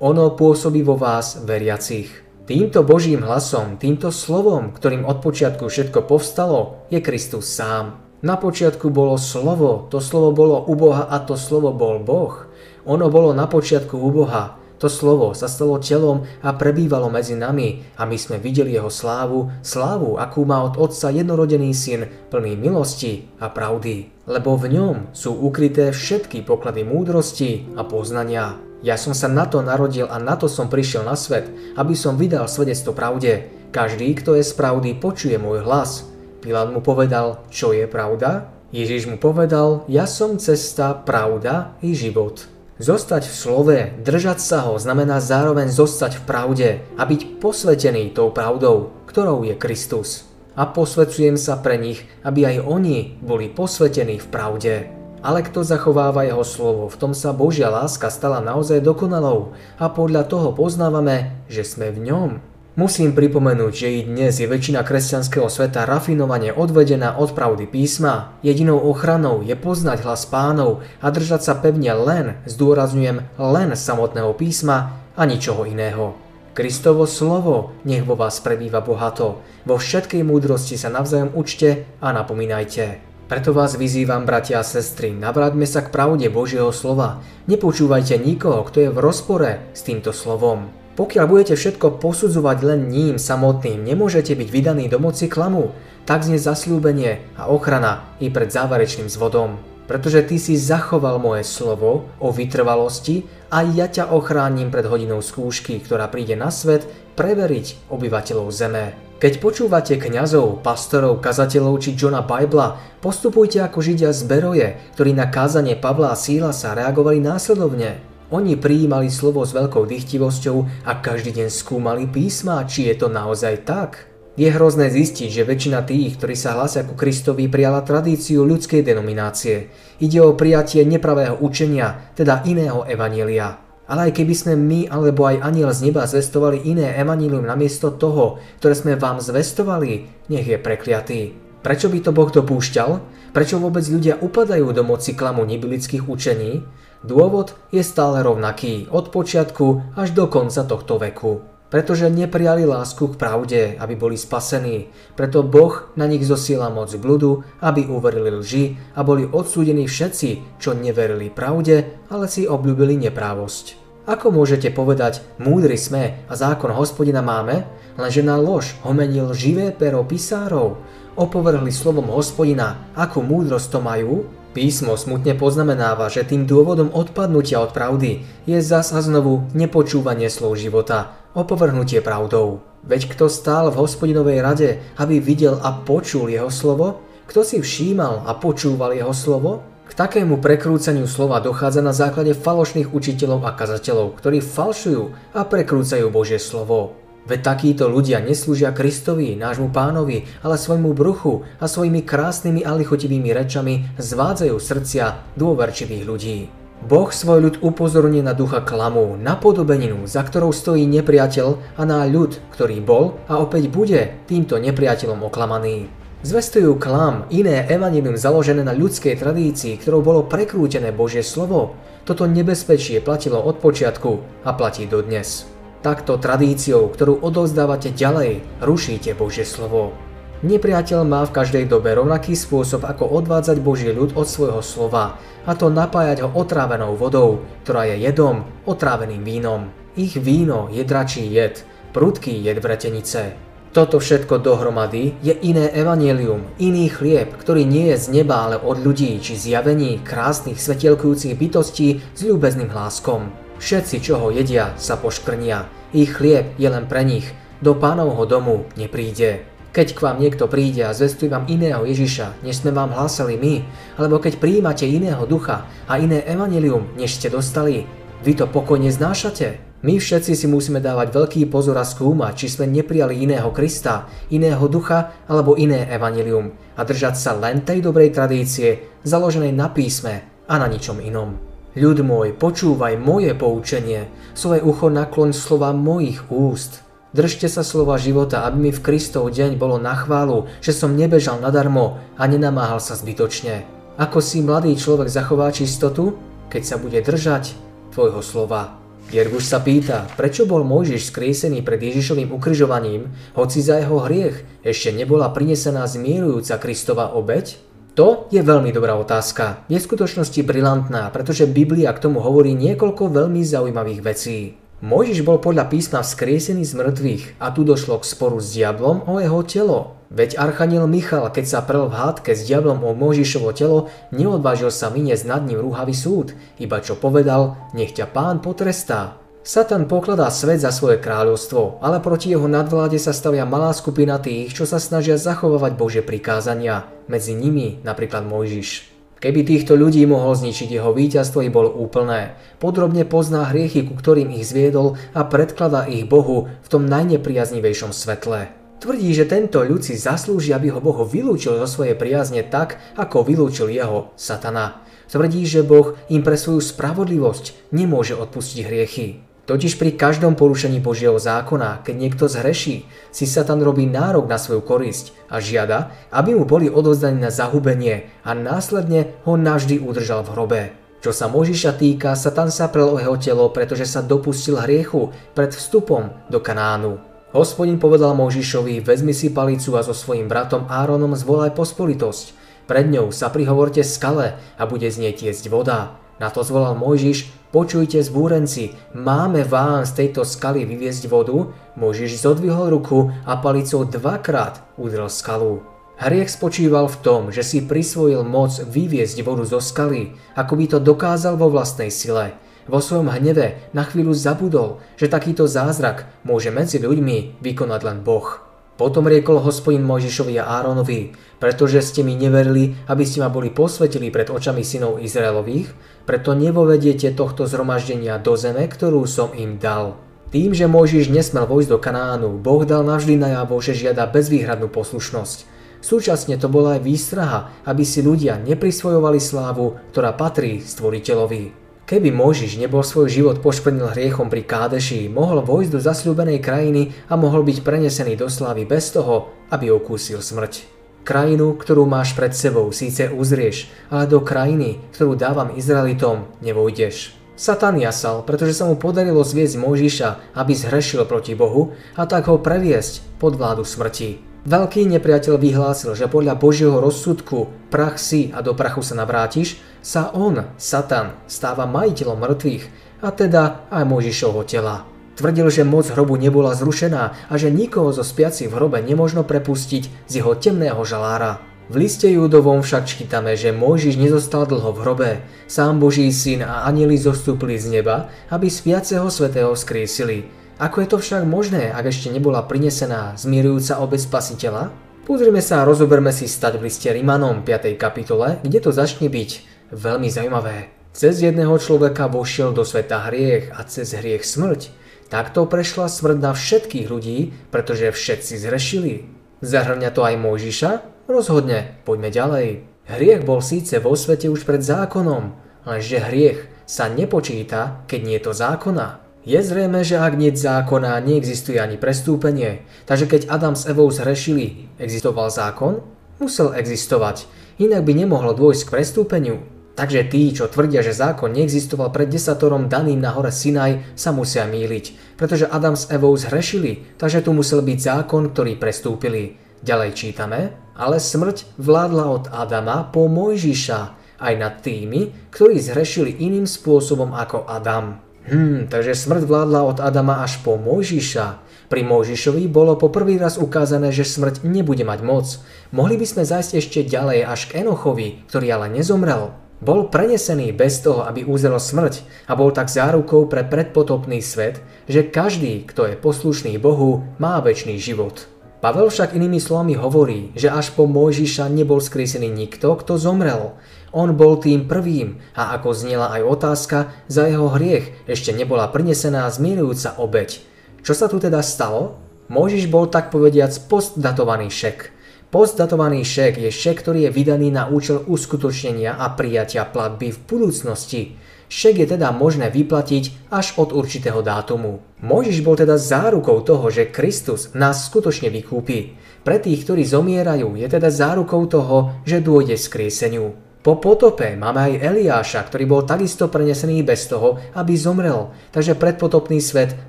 Ono 0.00 0.32
pôsobí 0.32 0.80
vo 0.80 0.96
vás 0.96 1.44
veriacich. 1.44 2.10
Týmto 2.44 2.84
Božím 2.84 3.24
hlasom, 3.24 3.80
týmto 3.80 4.12
slovom, 4.12 4.76
ktorým 4.76 5.08
od 5.08 5.24
počiatku 5.24 5.64
všetko 5.68 6.04
povstalo, 6.04 6.84
je 6.92 7.00
Kristus 7.00 7.48
sám. 7.48 8.00
Na 8.24 8.40
počiatku 8.40 8.88
bolo 8.88 9.20
slovo, 9.20 9.88
to 9.92 10.00
slovo 10.00 10.32
bolo 10.32 10.56
u 10.64 10.76
Boha 10.76 11.08
a 11.12 11.20
to 11.20 11.36
slovo 11.36 11.76
bol 11.76 12.00
Boh. 12.00 12.48
Ono 12.84 13.08
bolo 13.12 13.36
na 13.36 13.44
počiatku 13.48 13.96
u 13.96 14.08
Boha, 14.12 14.60
to 14.84 14.92
slovo 14.92 15.32
sa 15.32 15.48
stalo 15.48 15.80
telom 15.80 16.28
a 16.44 16.52
prebývalo 16.52 17.08
medzi 17.08 17.32
nami 17.32 17.80
a 17.96 18.04
my 18.04 18.20
sme 18.20 18.36
videli 18.36 18.76
jeho 18.76 18.92
slávu, 18.92 19.48
slávu, 19.64 20.20
akú 20.20 20.44
má 20.44 20.60
od 20.60 20.76
Otca 20.76 21.08
jednorodený 21.08 21.72
syn, 21.72 22.04
plný 22.28 22.52
milosti 22.52 23.24
a 23.40 23.48
pravdy. 23.48 24.12
Lebo 24.28 24.60
v 24.60 24.76
ňom 24.76 24.96
sú 25.16 25.32
ukryté 25.40 25.88
všetky 25.88 26.44
poklady 26.44 26.84
múdrosti 26.84 27.72
a 27.80 27.88
poznania. 27.88 28.60
Ja 28.84 29.00
som 29.00 29.16
sa 29.16 29.32
na 29.32 29.48
to 29.48 29.64
narodil 29.64 30.04
a 30.04 30.20
na 30.20 30.36
to 30.36 30.52
som 30.52 30.68
prišiel 30.68 31.08
na 31.08 31.16
svet, 31.16 31.48
aby 31.80 31.96
som 31.96 32.20
vydal 32.20 32.44
svedectvo 32.44 32.92
pravde. 32.92 33.48
každý, 33.72 34.12
kto 34.20 34.36
je 34.36 34.44
z 34.44 34.52
pravdy, 34.52 35.00
počuje 35.00 35.40
môj 35.40 35.64
hlas. 35.64 36.04
Pilát 36.44 36.68
mu 36.68 36.84
povedal, 36.84 37.40
čo 37.48 37.72
je 37.72 37.88
pravda? 37.88 38.52
Ježiš 38.68 39.08
mu 39.08 39.16
povedal, 39.16 39.88
ja 39.88 40.04
som 40.04 40.36
cesta, 40.36 40.92
pravda 40.92 41.72
i 41.80 41.96
život. 41.96 42.53
Zostať 42.74 43.30
v 43.30 43.34
slove, 43.38 43.78
držať 44.02 44.42
sa 44.42 44.66
ho, 44.66 44.74
znamená 44.82 45.22
zároveň 45.22 45.70
zostať 45.70 46.18
v 46.18 46.22
pravde 46.26 46.68
a 46.98 47.06
byť 47.06 47.38
posvetený 47.38 48.10
tou 48.10 48.34
pravdou, 48.34 48.90
ktorou 49.06 49.46
je 49.46 49.54
Kristus. 49.54 50.26
A 50.58 50.66
posvecujem 50.66 51.38
sa 51.38 51.54
pre 51.54 51.78
nich, 51.78 52.02
aby 52.26 52.50
aj 52.50 52.66
oni 52.66 53.14
boli 53.22 53.46
posvetení 53.46 54.18
v 54.18 54.26
pravde. 54.26 54.74
Ale 55.22 55.46
kto 55.46 55.62
zachováva 55.62 56.26
jeho 56.26 56.42
slovo, 56.42 56.90
v 56.90 56.98
tom 56.98 57.14
sa 57.14 57.30
Božia 57.30 57.70
láska 57.70 58.10
stala 58.10 58.42
naozaj 58.42 58.82
dokonalou 58.82 59.54
a 59.78 59.86
podľa 59.86 60.26
toho 60.26 60.50
poznávame, 60.50 61.46
že 61.46 61.62
sme 61.62 61.94
v 61.94 62.10
ňom. 62.10 62.53
Musím 62.74 63.14
pripomenúť, 63.14 63.70
že 63.70 63.86
i 63.86 64.00
dnes 64.02 64.34
je 64.42 64.50
väčšina 64.50 64.82
kresťanského 64.82 65.46
sveta 65.46 65.86
rafinovane 65.86 66.50
odvedená 66.50 67.14
od 67.22 67.30
pravdy 67.30 67.70
písma. 67.70 68.34
Jedinou 68.42 68.82
ochranou 68.82 69.46
je 69.46 69.54
poznať 69.54 70.02
hlas 70.02 70.26
pánov 70.26 70.82
a 70.98 71.06
držať 71.14 71.46
sa 71.46 71.54
pevne 71.54 71.94
len, 71.94 72.26
zdôrazňujem, 72.50 73.38
len 73.38 73.68
samotného 73.78 74.34
písma 74.34 74.90
a 75.14 75.22
ničoho 75.22 75.70
iného. 75.70 76.18
Kristovo 76.50 77.06
slovo 77.06 77.78
nech 77.86 78.02
vo 78.02 78.18
vás 78.18 78.42
prebýva 78.42 78.82
bohato. 78.82 79.38
Vo 79.62 79.78
všetkej 79.78 80.26
múdrosti 80.26 80.74
sa 80.74 80.90
navzájom 80.90 81.30
učte 81.38 81.86
a 82.02 82.10
napomínajte. 82.10 82.98
Preto 83.30 83.54
vás 83.54 83.78
vyzývam, 83.78 84.26
bratia 84.26 84.58
a 84.58 84.66
sestry, 84.66 85.14
navráťme 85.14 85.62
sa 85.62 85.86
k 85.86 85.94
pravde 85.94 86.26
Božieho 86.26 86.74
slova. 86.74 87.22
Nepočúvajte 87.46 88.18
nikoho, 88.18 88.66
kto 88.66 88.82
je 88.82 88.90
v 88.90 88.98
rozpore 88.98 89.62
s 89.70 89.86
týmto 89.86 90.10
slovom. 90.10 90.82
Pokiaľ 90.94 91.26
budete 91.26 91.58
všetko 91.58 91.98
posudzovať 91.98 92.58
len 92.62 92.86
ním 92.86 93.18
samotným, 93.18 93.82
nemôžete 93.82 94.38
byť 94.38 94.48
vydaní 94.48 94.86
do 94.86 95.02
moci 95.02 95.26
klamu. 95.26 95.74
Tak 96.06 96.22
znie 96.22 96.38
zasľúbenie 96.38 97.34
a 97.34 97.50
ochrana 97.50 98.14
i 98.22 98.30
pred 98.30 98.54
záverečným 98.54 99.10
zvodom. 99.10 99.58
Pretože 99.90 100.22
ty 100.22 100.38
si 100.38 100.54
zachoval 100.54 101.18
moje 101.18 101.42
slovo 101.42 102.06
o 102.22 102.28
vytrvalosti 102.30 103.26
a 103.50 103.66
ja 103.66 103.90
ťa 103.90 104.14
ochránim 104.14 104.70
pred 104.70 104.86
hodinou 104.86 105.18
skúšky, 105.18 105.82
ktorá 105.82 106.06
príde 106.08 106.38
na 106.38 106.54
svet 106.54 106.86
preveriť 107.18 107.90
obyvateľov 107.90 108.48
zeme. 108.54 108.94
Keď 109.18 109.40
počúvate 109.40 109.98
kňazov, 109.98 110.62
pastorov, 110.62 111.18
kazateľov 111.18 111.80
či 111.82 111.96
Johna 111.98 112.22
Bibla, 112.22 112.76
postupujte 113.02 113.64
ako 113.64 113.82
Židia 113.82 114.12
z 114.14 114.22
Beroje, 114.30 114.68
ktorí 114.94 115.10
na 115.10 115.26
kázanie 115.26 115.74
Pavla 115.74 116.12
a 116.12 116.16
Síla 116.16 116.52
sa 116.54 116.76
reagovali 116.76 117.18
následovne. 117.18 118.13
Oni 118.34 118.58
prijímali 118.58 119.14
slovo 119.14 119.46
s 119.46 119.54
veľkou 119.54 119.86
dychtivosťou 119.86 120.90
a 120.90 120.98
každý 120.98 121.38
deň 121.38 121.54
skúmali 121.54 122.10
písma, 122.10 122.66
či 122.66 122.90
je 122.90 122.98
to 122.98 123.06
naozaj 123.06 123.62
tak. 123.62 124.10
Je 124.34 124.50
hrozné 124.50 124.90
zistiť, 124.90 125.30
že 125.30 125.46
väčšina 125.46 125.86
tých, 125.86 126.18
ktorí 126.18 126.34
sa 126.34 126.58
hlásia 126.58 126.82
ku 126.82 126.98
Kristovi, 126.98 127.46
prijala 127.46 127.86
tradíciu 127.86 128.42
ľudskej 128.42 128.82
denominácie. 128.82 129.70
Ide 130.02 130.18
o 130.18 130.34
prijatie 130.34 130.82
nepravého 130.82 131.38
učenia, 131.38 132.10
teda 132.18 132.42
iného 132.42 132.82
evanielia. 132.90 133.62
Ale 133.86 134.10
aj 134.10 134.18
keby 134.18 134.34
sme 134.34 134.58
my 134.58 134.90
alebo 134.90 135.30
aj 135.30 135.38
aniel 135.38 135.70
z 135.70 135.94
neba 135.94 136.02
zvestovali 136.02 136.66
iné 136.66 136.90
evanílium 136.98 137.46
namiesto 137.46 137.94
toho, 137.94 138.42
ktoré 138.58 138.74
sme 138.74 138.98
vám 138.98 139.22
zvestovali, 139.22 140.10
nech 140.26 140.46
je 140.50 140.58
prekliatý. 140.58 141.43
Prečo 141.64 141.88
by 141.88 141.98
to 142.04 142.12
Boh 142.12 142.28
dopúšťal? 142.28 142.90
Prečo 143.32 143.56
vôbec 143.56 143.88
ľudia 143.88 144.20
upadajú 144.20 144.68
do 144.76 144.84
moci 144.84 145.16
klamu 145.16 145.48
nebilických 145.48 146.04
učení? 146.04 146.60
Dôvod 147.00 147.56
je 147.72 147.80
stále 147.80 148.20
rovnaký 148.20 148.92
od 148.92 149.08
počiatku 149.08 149.96
až 149.96 150.12
do 150.12 150.28
konca 150.28 150.60
tohto 150.68 151.00
veku. 151.00 151.40
Pretože 151.72 152.12
neprijali 152.12 152.68
lásku 152.68 153.08
k 153.08 153.16
pravde, 153.16 153.60
aby 153.80 153.96
boli 153.96 154.20
spasení. 154.20 154.92
Preto 155.16 155.40
Boh 155.40 155.88
na 155.96 156.04
nich 156.04 156.28
zosiela 156.28 156.68
moc 156.68 156.92
bludu, 157.00 157.40
aby 157.64 157.88
uverili 157.88 158.28
lži 158.28 158.76
a 158.92 159.00
boli 159.00 159.24
odsúdení 159.24 159.88
všetci, 159.88 160.60
čo 160.60 160.76
neverili 160.76 161.32
pravde, 161.32 162.04
ale 162.12 162.28
si 162.28 162.44
obľúbili 162.44 163.08
neprávosť. 163.08 163.80
Ako 164.04 164.36
môžete 164.36 164.68
povedať, 164.68 165.24
múdry 165.40 165.80
sme 165.80 166.28
a 166.28 166.36
zákon 166.36 166.68
hospodina 166.76 167.24
máme, 167.24 167.64
lenže 167.96 168.20
na 168.20 168.36
lož 168.36 168.76
ho 168.84 168.92
menil 168.92 169.32
živé 169.32 169.72
pero 169.72 170.04
pisárov. 170.04 170.76
Opovrhli 171.14 171.70
slovom 171.70 172.10
hospodina, 172.10 172.90
akú 172.98 173.22
múdrosť 173.22 173.68
to 173.70 173.78
majú, 173.78 174.14
Písmo 174.54 174.94
smutne 174.94 175.34
poznamenáva, 175.34 176.06
že 176.06 176.22
tým 176.22 176.46
dôvodom 176.46 176.94
odpadnutia 176.94 177.58
od 177.58 177.74
pravdy 177.74 178.22
je 178.46 178.58
zas 178.62 178.94
a 178.94 179.02
znovu 179.02 179.50
nepočúvanie 179.50 180.30
slov 180.30 180.54
života, 180.58 181.18
opovrhnutie 181.34 181.98
pravdou. 181.98 182.62
Veď 182.86 183.10
kto 183.14 183.26
stál 183.26 183.74
v 183.74 183.82
hospodinovej 183.82 184.38
rade, 184.42 184.78
aby 184.94 185.18
videl 185.18 185.58
a 185.58 185.74
počul 185.82 186.30
jeho 186.30 186.54
slovo? 186.54 187.02
Kto 187.26 187.42
si 187.42 187.58
všímal 187.58 188.26
a 188.26 188.38
počúval 188.38 188.94
jeho 188.94 189.10
slovo? 189.10 189.66
K 189.86 189.92
takému 189.94 190.38
prekrúcaniu 190.38 191.10
slova 191.10 191.42
dochádza 191.42 191.82
na 191.82 191.90
základe 191.90 192.34
falošných 192.38 192.94
učiteľov 192.94 193.42
a 193.46 193.58
kazateľov, 193.58 194.18
ktorí 194.22 194.38
falšujú 194.38 195.34
a 195.34 195.46
prekrúcajú 195.46 196.06
Božie 196.14 196.38
slovo. 196.38 197.03
Veď 197.24 197.40
takíto 197.40 197.88
ľudia 197.88 198.20
neslúžia 198.20 198.68
Kristovi, 198.76 199.32
nášmu 199.32 199.72
pánovi, 199.72 200.28
ale 200.44 200.60
svojmu 200.60 200.92
bruchu 200.92 201.40
a 201.56 201.64
svojimi 201.64 202.04
krásnymi 202.04 202.60
a 202.60 202.76
lichotivými 202.76 203.32
rečami 203.32 203.88
zvádzajú 203.96 204.56
srdcia 204.60 205.32
dôverčivých 205.32 206.04
ľudí. 206.04 206.38
Boh 206.84 207.08
svoj 207.08 207.40
ľud 207.40 207.56
upozorní 207.64 208.20
na 208.20 208.36
ducha 208.36 208.60
klamu, 208.60 209.16
na 209.16 209.40
podobeninu, 209.40 210.04
za 210.04 210.20
ktorou 210.20 210.52
stojí 210.52 210.84
nepriateľ 210.84 211.80
a 211.80 211.82
na 211.88 212.04
ľud, 212.04 212.36
ktorý 212.52 212.84
bol 212.84 213.16
a 213.24 213.40
opäť 213.40 213.72
bude 213.72 214.20
týmto 214.28 214.60
nepriateľom 214.60 215.24
oklamaný. 215.24 215.88
Zvestujú 216.20 216.76
klam, 216.76 217.24
iné 217.32 217.64
evanilium 217.72 218.20
založené 218.20 218.68
na 218.68 218.76
ľudskej 218.76 219.16
tradícii, 219.16 219.80
ktorou 219.80 220.04
bolo 220.04 220.28
prekrútené 220.28 220.92
Božie 220.92 221.24
slovo. 221.24 221.72
Toto 222.04 222.28
nebezpečie 222.28 223.00
platilo 223.00 223.40
od 223.40 223.64
počiatku 223.64 224.44
a 224.44 224.52
platí 224.52 224.84
dodnes. 224.84 225.53
Takto 225.84 226.16
tradíciou, 226.16 226.88
ktorú 226.88 227.20
odovzdávate 227.20 227.92
ďalej, 227.92 228.40
rušíte 228.64 229.12
Božie 229.12 229.44
slovo. 229.44 229.92
Nepriateľ 230.40 231.04
má 231.04 231.28
v 231.28 231.36
každej 231.36 231.68
dobe 231.68 231.92
rovnaký 231.92 232.32
spôsob, 232.32 232.88
ako 232.88 233.04
odvádzať 233.20 233.60
Boží 233.60 233.92
ľud 233.92 234.16
od 234.16 234.24
svojho 234.24 234.64
slova, 234.64 235.20
a 235.44 235.52
to 235.52 235.68
napájať 235.68 236.24
ho 236.24 236.32
otrávenou 236.32 236.96
vodou, 236.96 237.44
ktorá 237.68 237.84
je 237.92 238.00
jedom, 238.00 238.48
otráveným 238.64 239.28
vínom. 239.28 239.68
Ich 239.92 240.16
víno 240.16 240.72
je 240.72 240.80
dračí 240.88 241.28
jed, 241.28 241.68
prudký 241.92 242.32
jed 242.32 242.64
vretenice. 242.64 243.36
Toto 243.76 244.00
všetko 244.00 244.40
dohromady 244.40 245.20
je 245.20 245.36
iné 245.36 245.68
evanielium, 245.68 246.48
iný 246.64 246.88
chlieb, 246.88 247.36
ktorý 247.36 247.68
nie 247.68 247.92
je 247.92 248.08
z 248.08 248.24
neba, 248.24 248.48
ale 248.48 248.56
od 248.56 248.80
ľudí 248.80 249.20
či 249.20 249.36
zjavení 249.36 250.00
krásnych 250.00 250.56
svetielkujúcich 250.56 251.36
bytostí 251.36 252.00
s 252.16 252.20
ľúbezným 252.24 252.72
hláskom. 252.72 253.43
Všetci, 253.58 253.96
čo 254.02 254.18
ho 254.18 254.28
jedia, 254.34 254.74
sa 254.76 254.98
poškrnia. 254.98 255.70
Ich 255.94 256.18
chlieb 256.18 256.58
je 256.58 256.68
len 256.68 256.90
pre 256.90 257.06
nich. 257.06 257.30
Do 257.62 257.78
pánovho 257.78 258.26
domu 258.26 258.66
nepríde. 258.74 259.46
Keď 259.74 259.98
k 259.98 260.02
vám 260.06 260.22
niekto 260.22 260.46
príde 260.46 260.86
a 260.86 260.94
zvestuje 260.94 261.26
vám 261.26 261.50
iného 261.50 261.82
Ježiša, 261.82 262.46
než 262.46 262.62
sme 262.62 262.70
vám 262.70 262.94
hlásali 262.94 263.34
my, 263.34 263.54
alebo 263.98 264.22
keď 264.22 264.38
prijímate 264.38 264.86
iného 264.86 265.26
ducha 265.26 265.66
a 265.90 265.98
iné 265.98 266.22
evanelium, 266.30 266.94
než 266.94 267.18
ste 267.18 267.26
dostali, 267.26 267.82
vy 268.22 268.38
to 268.38 268.46
pokojne 268.46 268.90
znášate. 268.94 269.58
My 269.84 270.00
všetci 270.00 270.32
si 270.32 270.46
musíme 270.48 270.80
dávať 270.80 271.12
veľký 271.12 271.50
pozor 271.52 271.76
a 271.76 271.84
skúmať, 271.84 272.32
či 272.38 272.46
sme 272.48 272.70
neprijali 272.70 273.20
iného 273.20 273.52
Krista, 273.52 274.08
iného 274.32 274.64
ducha 274.70 275.26
alebo 275.28 275.60
iné 275.60 275.90
evanelium 275.90 276.54
a 276.78 276.88
držať 276.88 277.14
sa 277.20 277.36
len 277.36 277.60
tej 277.66 277.84
dobrej 277.84 278.16
tradície, 278.16 278.98
založenej 279.04 279.52
na 279.52 279.68
písme 279.68 280.24
a 280.48 280.54
na 280.56 280.70
ničom 280.72 281.04
inom. 281.04 281.53
Ľud 281.74 282.06
môj, 282.06 282.38
počúvaj 282.38 282.94
moje 283.02 283.34
poučenie, 283.34 284.06
svoje 284.38 284.62
ucho 284.62 284.94
nakloň 284.94 285.34
slova 285.34 285.74
mojich 285.74 286.22
úst. 286.30 286.86
Držte 287.10 287.50
sa 287.50 287.66
slova 287.66 287.98
života, 287.98 288.46
aby 288.46 288.70
mi 288.70 288.70
v 288.70 288.78
Kristov 288.78 289.34
deň 289.34 289.58
bolo 289.58 289.82
na 289.82 289.98
chválu, 289.98 290.46
že 290.62 290.70
som 290.70 290.94
nebežal 290.94 291.42
nadarmo 291.42 291.98
a 292.14 292.30
nenamáhal 292.30 292.78
sa 292.78 292.94
zbytočne. 292.94 293.66
Ako 293.98 294.22
si 294.22 294.38
mladý 294.38 294.78
človek 294.78 295.10
zachová 295.10 295.50
čistotu, 295.50 296.14
keď 296.46 296.62
sa 296.62 296.76
bude 296.78 297.02
držať 297.02 297.58
tvojho 297.90 298.22
slova. 298.22 298.78
Jerguš 299.10 299.50
sa 299.50 299.58
pýta, 299.58 300.06
prečo 300.14 300.46
bol 300.46 300.62
Mojžiš 300.62 301.10
skriesený 301.10 301.66
pred 301.66 301.82
Ježišovým 301.82 302.30
ukryžovaním, 302.30 303.10
hoci 303.34 303.58
za 303.58 303.82
jeho 303.82 303.98
hriech 304.06 304.62
ešte 304.62 304.94
nebola 304.94 305.26
prinesená 305.34 305.82
zmierujúca 305.90 306.54
Kristova 306.62 307.18
obeď? 307.18 307.73
To 307.94 308.26
je 308.26 308.42
veľmi 308.42 308.74
dobrá 308.74 308.98
otázka. 308.98 309.70
Je 309.70 309.78
v 309.78 309.86
skutočnosti 309.86 310.42
brilantná, 310.42 311.14
pretože 311.14 311.46
Biblia 311.46 311.94
k 311.94 312.02
tomu 312.02 312.18
hovorí 312.18 312.50
niekoľko 312.50 313.06
veľmi 313.06 313.46
zaujímavých 313.46 314.02
vecí. 314.02 314.58
Mojžiš 314.82 315.22
bol 315.22 315.38
podľa 315.38 315.70
písma 315.70 316.02
vzkriesený 316.02 316.66
z 316.66 316.74
mŕtvych 316.74 317.24
a 317.38 317.54
tu 317.54 317.62
došlo 317.62 318.02
k 318.02 318.10
sporu 318.10 318.42
s 318.42 318.50
diablom 318.50 319.06
o 319.06 319.22
jeho 319.22 319.40
telo. 319.46 319.80
Veď 320.10 320.42
Archaniel 320.42 320.90
Michal, 320.90 321.30
keď 321.30 321.46
sa 321.46 321.62
prel 321.62 321.86
v 321.86 321.94
hádke 321.94 322.34
s 322.34 322.42
diablom 322.50 322.82
o 322.82 322.98
Mojžišovo 322.98 323.54
telo, 323.54 323.86
neodvážil 324.10 324.74
sa 324.74 324.90
miniesť 324.90 325.30
nad 325.30 325.46
ním 325.46 325.62
rúhavý 325.62 325.94
súd, 325.94 326.34
iba 326.58 326.82
čo 326.82 326.98
povedal, 326.98 327.54
nech 327.78 327.94
ťa 327.94 328.10
pán 328.10 328.42
potrestá. 328.42 329.22
Satan 329.44 329.84
pokladá 329.84 330.32
svet 330.32 330.64
za 330.64 330.72
svoje 330.72 330.96
kráľovstvo, 330.96 331.84
ale 331.84 332.00
proti 332.00 332.32
jeho 332.32 332.48
nadvláde 332.48 332.96
sa 332.96 333.12
stavia 333.12 333.44
malá 333.44 333.76
skupina 333.76 334.16
tých, 334.16 334.56
čo 334.56 334.64
sa 334.64 334.80
snažia 334.80 335.20
zachovávať 335.20 335.76
Božie 335.76 336.00
prikázania. 336.00 336.88
Medzi 337.12 337.36
nimi 337.36 337.76
napríklad 337.84 338.24
Mojžiš. 338.24 338.88
Keby 339.20 339.44
týchto 339.44 339.76
ľudí 339.76 340.00
mohol 340.08 340.32
zničiť 340.32 340.72
jeho 340.72 340.96
víťazstvo 340.96 341.44
i 341.44 341.52
bolo 341.52 341.76
úplné. 341.76 342.40
Podrobne 342.56 343.04
pozná 343.04 343.44
hriechy, 343.52 343.84
ku 343.84 343.92
ktorým 344.00 344.32
ich 344.32 344.48
zviedol 344.48 344.96
a 345.12 345.28
predkladá 345.28 345.92
ich 345.92 346.08
Bohu 346.08 346.48
v 346.48 346.68
tom 346.72 346.88
najnepriaznivejšom 346.88 347.92
svetle. 347.92 348.48
Tvrdí, 348.80 349.12
že 349.12 349.28
tento 349.28 349.60
ľud 349.60 349.84
si 349.84 350.00
zaslúži, 350.00 350.56
aby 350.56 350.72
ho 350.72 350.80
Boh 350.80 351.04
vylúčil 351.04 351.60
zo 351.60 351.68
svojej 351.68 352.00
priazne 352.00 352.48
tak, 352.48 352.80
ako 352.96 353.28
vylúčil 353.28 353.68
jeho, 353.68 354.08
satana. 354.16 354.80
Tvrdí, 355.12 355.44
že 355.44 355.60
Boh 355.60 356.00
im 356.08 356.24
pre 356.24 356.40
svoju 356.40 356.64
spravodlivosť 356.64 357.76
nemôže 357.76 358.16
odpustiť 358.16 358.64
hriechy. 358.64 359.33
Totiž 359.44 359.76
pri 359.76 359.92
každom 359.92 360.40
porušení 360.40 360.80
Božieho 360.80 361.20
zákona, 361.20 361.84
keď 361.84 361.94
niekto 362.00 362.24
zhreší, 362.32 362.88
si 363.12 363.24
Satan 363.28 363.60
robí 363.60 363.84
nárok 363.84 364.24
na 364.24 364.40
svoju 364.40 364.64
korisť 364.64 365.12
a 365.28 365.36
žiada, 365.36 365.92
aby 366.08 366.32
mu 366.32 366.48
boli 366.48 366.72
odozdaní 366.72 367.20
na 367.20 367.28
zahubenie 367.28 368.08
a 368.24 368.32
následne 368.32 369.12
ho 369.28 369.36
navždy 369.36 369.84
udržal 369.84 370.24
v 370.24 370.32
hrobe. 370.32 370.62
Čo 371.04 371.12
sa 371.12 371.28
Možiša 371.28 371.76
týka, 371.76 372.16
Satan 372.16 372.48
sa 372.48 372.72
prel 372.72 372.88
o 372.88 372.96
jeho 372.96 373.20
telo, 373.20 373.52
pretože 373.52 373.84
sa 373.84 374.00
dopustil 374.00 374.56
hriechu 374.56 375.12
pred 375.36 375.52
vstupom 375.52 376.08
do 376.32 376.40
Kanánu. 376.40 376.96
Hospodin 377.36 377.76
povedal 377.76 378.16
Možišovi, 378.16 378.80
vezmi 378.80 379.12
si 379.12 379.28
palicu 379.28 379.76
a 379.76 379.84
so 379.84 379.92
svojím 379.92 380.24
bratom 380.24 380.64
Áronom 380.72 381.12
zvolaj 381.12 381.52
pospolitosť. 381.52 382.32
Pred 382.64 382.88
ňou 382.88 383.12
sa 383.12 383.28
prihovorte 383.28 383.84
skale 383.84 384.40
a 384.56 384.64
bude 384.64 384.88
z 384.88 385.04
nej 385.04 385.12
tiesť 385.12 385.52
voda. 385.52 386.00
Na 386.16 386.32
to 386.32 386.40
zvolal 386.40 386.72
Mojžiš, 386.72 387.43
počujte 387.54 388.02
zbúrenci, 388.02 388.74
máme 388.98 389.46
vám 389.46 389.86
z 389.86 389.94
tejto 389.94 390.26
skaly 390.26 390.66
vyviezť 390.66 391.06
vodu? 391.06 391.54
Mojžiš 391.78 392.26
zodvihol 392.26 392.74
ruku 392.74 393.14
a 393.22 393.38
palicou 393.38 393.86
dvakrát 393.86 394.58
udrel 394.74 395.06
skalu. 395.06 395.62
Hriech 395.94 396.34
spočíval 396.34 396.90
v 396.90 396.98
tom, 397.06 397.22
že 397.30 397.46
si 397.46 397.62
prisvojil 397.62 398.26
moc 398.26 398.58
vyviezť 398.58 399.22
vodu 399.22 399.46
zo 399.46 399.62
skaly, 399.62 400.18
ako 400.34 400.52
by 400.58 400.64
to 400.66 400.78
dokázal 400.82 401.38
vo 401.38 401.46
vlastnej 401.54 401.94
sile. 401.94 402.34
Vo 402.66 402.82
svojom 402.82 403.06
hneve 403.06 403.70
na 403.70 403.86
chvíľu 403.86 404.10
zabudol, 404.18 404.82
že 404.98 405.06
takýto 405.06 405.46
zázrak 405.46 406.10
môže 406.26 406.50
medzi 406.50 406.82
ľuďmi 406.82 407.38
vykonať 407.38 407.80
len 407.86 408.02
Boh. 408.02 408.53
Potom 408.74 409.06
riekol 409.06 409.38
hospodin 409.38 409.86
Mojžišovi 409.86 410.34
a 410.42 410.58
Áronovi, 410.58 411.14
pretože 411.38 411.78
ste 411.78 412.02
mi 412.02 412.18
neverili, 412.18 412.74
aby 412.90 413.06
ste 413.06 413.22
ma 413.22 413.30
boli 413.30 413.54
posvetili 413.54 414.10
pred 414.10 414.26
očami 414.26 414.66
synov 414.66 414.98
Izraelových, 414.98 415.70
preto 416.02 416.34
nevovediete 416.34 417.14
tohto 417.14 417.46
zhromaždenia 417.46 418.18
do 418.18 418.34
zeme, 418.34 418.66
ktorú 418.66 419.06
som 419.06 419.30
im 419.38 419.62
dal. 419.62 419.94
Tým, 420.34 420.50
že 420.50 420.66
Mojžiš 420.66 421.14
nesmel 421.14 421.46
vojsť 421.46 421.70
do 421.70 421.78
Kanánu, 421.78 422.42
Boh 422.42 422.66
dal 422.66 422.82
navždy 422.82 423.14
najavo, 423.14 423.54
že 423.62 423.78
žiada 423.78 424.10
bezvýhradnú 424.10 424.66
poslušnosť. 424.66 425.46
Súčasne 425.78 426.34
to 426.34 426.50
bola 426.50 426.74
aj 426.74 426.82
výstraha, 426.82 427.40
aby 427.62 427.86
si 427.86 428.02
ľudia 428.02 428.42
neprisvojovali 428.42 429.22
slávu, 429.22 429.78
ktorá 429.94 430.18
patrí 430.18 430.58
stvoriteľovi. 430.58 431.63
Keby 431.94 432.10
Možiš 432.10 432.58
nebol 432.58 432.82
svoj 432.82 433.06
život 433.06 433.38
poškvrnil 433.38 433.94
hriechom 433.94 434.26
pri 434.26 434.42
Kádeši, 434.42 435.06
mohol 435.06 435.46
vojsť 435.46 435.70
do 435.70 435.78
zasľúbenej 435.78 436.42
krajiny 436.42 436.90
a 437.06 437.14
mohol 437.14 437.46
byť 437.46 437.62
prenesený 437.62 438.18
do 438.18 438.26
slávy 438.26 438.66
bez 438.66 438.90
toho, 438.90 439.30
aby 439.54 439.70
okúsil 439.70 440.18
smrť. 440.18 440.66
Krajinu, 441.06 441.54
ktorú 441.54 441.86
máš 441.86 442.18
pred 442.18 442.34
sebou, 442.34 442.66
síce 442.74 443.14
uzrieš, 443.14 443.70
ale 443.94 444.10
do 444.10 444.18
krajiny, 444.18 444.82
ktorú 444.90 445.14
dávam 445.14 445.54
Izraelitom, 445.54 446.26
nevojdeš. 446.42 447.14
Satan 447.38 447.78
jasal, 447.78 448.26
pretože 448.26 448.58
sa 448.58 448.66
mu 448.66 448.74
podarilo 448.74 449.22
zviesť 449.22 449.54
Mojžiša, 449.54 450.34
aby 450.34 450.50
zhrešil 450.50 451.06
proti 451.06 451.38
Bohu 451.38 451.78
a 451.94 452.10
tak 452.10 452.26
ho 452.26 452.42
previesť 452.42 453.06
pod 453.22 453.38
vládu 453.38 453.62
smrti. 453.62 454.34
Veľký 454.44 454.84
nepriateľ 454.84 455.40
vyhlásil, 455.40 455.96
že 455.96 456.04
podľa 456.04 456.36
Božieho 456.36 456.76
rozsudku 456.76 457.48
prach 457.72 457.96
si 457.96 458.28
a 458.34 458.44
do 458.44 458.52
prachu 458.52 458.84
sa 458.84 458.92
navrátiš, 458.92 459.56
sa 459.84 460.08
on, 460.16 460.48
Satan, 460.56 461.12
stáva 461.28 461.68
majiteľom 461.68 462.16
mŕtvych 462.16 462.64
a 463.04 463.12
teda 463.12 463.68
aj 463.68 463.84
Možišovho 463.84 464.48
tela. 464.48 464.88
Tvrdil, 465.14 465.46
že 465.52 465.62
moc 465.62 465.86
hrobu 465.86 466.16
nebola 466.16 466.56
zrušená 466.56 467.30
a 467.30 467.34
že 467.36 467.52
nikoho 467.52 467.92
zo 467.92 468.02
spiacich 468.02 468.48
v 468.48 468.56
hrobe 468.56 468.80
nemožno 468.80 469.22
prepustiť 469.22 470.08
z 470.08 470.12
jeho 470.18 470.32
temného 470.34 470.80
žalára. 470.82 471.38
V 471.68 471.80
liste 471.80 472.08
Judovom 472.08 472.64
však 472.64 472.88
čítame, 472.88 473.36
že 473.36 473.54
Mojžiš 473.54 474.00
nezostal 474.00 474.48
dlho 474.48 474.72
v 474.74 474.80
hrobe. 474.84 475.10
Sám 475.46 475.80
Boží 475.80 476.08
syn 476.12 476.44
a 476.44 476.66
anieli 476.66 476.96
zostúpili 476.96 477.60
z 477.60 477.78
neba, 477.78 478.12
aby 478.28 478.48
spiaceho 478.48 479.06
svetého 479.08 479.52
skrísili. 479.54 480.28
Ako 480.60 480.84
je 480.84 480.88
to 480.92 480.98
však 481.00 481.22
možné, 481.24 481.72
ak 481.72 481.88
ešte 481.88 482.12
nebola 482.12 482.44
prinesená 482.44 483.16
zmierujúca 483.16 483.80
obec 483.80 484.00
spasiteľa? 484.00 484.72
Pozrime 485.04 485.44
sa 485.44 485.60
a 485.60 485.68
rozoberme 485.68 486.12
si 486.12 486.24
stať 486.24 486.56
v 486.56 486.68
liste 486.68 486.88
Rimanom 486.88 487.44
5. 487.44 487.76
kapitole, 487.76 488.40
kde 488.40 488.58
to 488.60 488.72
začne 488.72 489.08
byť 489.12 489.53
veľmi 489.72 490.08
zaujímavé. 490.10 490.74
Cez 490.94 491.22
jedného 491.22 491.58
človeka 491.58 492.06
vošiel 492.06 492.54
do 492.54 492.62
sveta 492.62 493.10
hriech 493.10 493.50
a 493.50 493.66
cez 493.66 493.94
hriech 493.98 494.22
smrť. 494.22 494.70
Takto 495.10 495.46
prešla 495.46 495.90
smrť 495.90 496.18
na 496.22 496.32
všetkých 496.34 496.86
ľudí, 496.86 497.34
pretože 497.50 497.90
všetci 497.90 498.34
zrešili. 498.38 498.94
Zahrňa 499.42 499.90
to 499.90 500.06
aj 500.06 500.14
Mojžiša? 500.16 500.70
Rozhodne, 501.10 501.76
poďme 501.84 502.08
ďalej. 502.14 502.48
Hriech 502.84 503.22
bol 503.24 503.40
síce 503.40 503.80
vo 503.80 503.96
svete 503.96 504.28
už 504.28 504.44
pred 504.44 504.60
zákonom, 504.60 505.32
lenže 505.64 506.00
hriech 506.00 506.48
sa 506.68 506.88
nepočíta, 506.88 507.84
keď 507.88 508.00
nie 508.04 508.16
je 508.20 508.24
to 508.24 508.32
zákona. 508.32 509.04
Je 509.24 509.40
zrejme, 509.40 509.80
že 509.80 509.96
ak 509.96 510.20
nie 510.20 510.36
zákona, 510.36 511.00
neexistuje 511.00 511.56
ani 511.56 511.80
prestúpenie. 511.80 512.68
Takže 512.84 513.08
keď 513.08 513.32
Adam 513.32 513.56
s 513.56 513.64
Evou 513.64 513.88
zhrešili, 513.88 514.68
existoval 514.76 515.32
zákon? 515.32 515.80
Musel 516.20 516.52
existovať, 516.52 517.24
inak 517.56 517.88
by 517.88 517.92
nemohlo 518.04 518.36
dôjsť 518.36 518.68
k 518.68 518.72
prestúpeniu. 518.76 519.53
Takže 519.74 520.06
tí, 520.06 520.30
čo 520.30 520.46
tvrdia, 520.46 520.86
že 520.86 520.94
zákon 520.94 521.34
neexistoval 521.34 521.90
pred 521.90 522.06
desatorom 522.06 522.70
daným 522.70 523.02
na 523.02 523.10
hore 523.10 523.34
Sinaj, 523.34 523.98
sa 523.98 524.14
musia 524.14 524.46
míliť, 524.46 525.18
pretože 525.18 525.50
Adam 525.50 525.74
s 525.74 525.90
Evou 525.90 526.14
zhrešili, 526.14 526.94
takže 526.94 527.26
tu 527.26 527.34
musel 527.34 527.58
byť 527.58 527.78
zákon, 527.82 528.30
ktorý 528.30 528.54
prestúpili. 528.54 529.34
Ďalej 529.66 529.90
čítame, 529.98 530.40
ale 530.78 531.02
smrť 531.02 531.58
vládla 531.58 532.04
od 532.06 532.24
Adama 532.30 532.86
po 532.86 533.10
Mojžiša, 533.10 533.80
aj 534.22 534.34
nad 534.38 534.54
tými, 534.62 535.30
ktorí 535.34 535.58
zhrešili 535.58 536.22
iným 536.22 536.46
spôsobom 536.46 537.10
ako 537.10 537.50
Adam. 537.50 537.98
Hmm, 538.30 538.70
takže 538.70 538.94
smrť 538.94 539.26
vládla 539.26 539.60
od 539.74 539.78
Adama 539.82 540.22
až 540.22 540.38
po 540.46 540.54
Mojžiša. 540.54 541.44
Pri 541.66 541.82
Mojžišovi 541.82 542.46
bolo 542.46 542.78
po 542.78 542.94
prvý 542.94 543.18
raz 543.18 543.40
ukázané, 543.42 543.90
že 543.90 544.06
smrť 544.06 544.46
nebude 544.46 544.86
mať 544.86 545.00
moc. 545.02 545.26
Mohli 545.74 545.98
by 545.98 546.06
sme 546.06 546.22
zajsť 546.22 546.52
ešte 546.62 546.80
ďalej 546.86 547.26
až 547.26 547.40
k 547.50 547.66
Enochovi, 547.66 548.22
ktorý 548.30 548.46
ale 548.54 548.70
nezomrel. 548.70 549.43
Bol 549.62 549.86
prenesený 549.92 550.50
bez 550.50 550.82
toho, 550.82 551.06
aby 551.06 551.22
uzrel 551.22 551.58
smrť 551.58 552.02
a 552.26 552.34
bol 552.34 552.50
tak 552.50 552.66
zárukou 552.72 553.30
pre 553.30 553.46
predpotopný 553.46 554.18
svet, 554.18 554.58
že 554.90 555.06
každý, 555.06 555.62
kto 555.62 555.92
je 555.92 555.94
poslušný 555.94 556.58
Bohu, 556.58 557.06
má 557.22 557.38
väčší 557.38 557.78
život. 557.78 558.26
Pavel 558.64 558.88
však 558.88 559.12
inými 559.12 559.36
slovami 559.36 559.76
hovorí, 559.76 560.32
že 560.32 560.48
až 560.48 560.72
po 560.72 560.88
Mojžiša 560.88 561.52
nebol 561.52 561.84
skrísený 561.84 562.32
nikto, 562.32 562.72
kto 562.80 562.96
zomrel. 562.96 563.60
On 563.92 564.08
bol 564.16 564.40
tým 564.40 564.64
prvým 564.64 565.20
a 565.36 565.52
ako 565.60 565.76
znela 565.76 566.08
aj 566.16 566.22
otázka, 566.24 566.78
za 567.04 567.28
jeho 567.28 567.52
hriech 567.52 567.92
ešte 568.08 568.32
nebola 568.32 568.72
prinesená 568.72 569.28
zmierujúca 569.28 570.00
obeď. 570.00 570.40
Čo 570.80 570.96
sa 570.96 571.12
tu 571.12 571.20
teda 571.20 571.44
stalo? 571.44 572.00
Môžiš 572.32 572.72
bol 572.72 572.88
tak 572.88 573.12
povediac 573.12 573.52
postdatovaný 573.68 574.48
šek. 574.48 574.93
Postdatovaný 575.34 576.06
šek 576.06 576.46
je 576.46 576.50
šek, 576.54 576.86
ktorý 576.86 577.10
je 577.10 577.10
vydaný 577.10 577.50
na 577.50 577.66
účel 577.66 578.06
uskutočnenia 578.06 578.94
a 578.94 579.18
prijatia 579.18 579.66
platby 579.66 580.14
v 580.14 580.22
budúcnosti. 580.30 581.18
Šek 581.50 581.82
je 581.82 581.86
teda 581.98 582.14
možné 582.14 582.54
vyplatiť 582.54 583.34
až 583.34 583.58
od 583.58 583.74
určitého 583.74 584.22
dátumu. 584.22 584.78
Môžiš 585.02 585.42
bol 585.42 585.58
teda 585.58 585.74
zárukou 585.74 586.38
toho, 586.46 586.70
že 586.70 586.86
Kristus 586.86 587.50
nás 587.50 587.82
skutočne 587.90 588.30
vykúpi. 588.30 588.94
Pre 589.26 589.42
tých, 589.42 589.66
ktorí 589.66 589.82
zomierajú, 589.82 590.54
je 590.54 590.70
teda 590.70 590.86
zárukou 590.86 591.50
toho, 591.50 591.98
že 592.06 592.22
dôjde 592.22 592.54
k 592.54 592.66
skrieseniu. 592.70 593.34
Po 593.64 593.80
potope 593.80 594.36
máme 594.36 594.60
aj 594.60 594.92
Eliáša, 594.92 595.40
ktorý 595.48 595.64
bol 595.64 595.82
takisto 595.88 596.28
prenesený 596.28 596.84
bez 596.84 597.08
toho, 597.08 597.40
aby 597.56 597.72
zomrel. 597.80 598.28
Takže 598.52 598.76
predpotopný 598.76 599.40
svet 599.40 599.88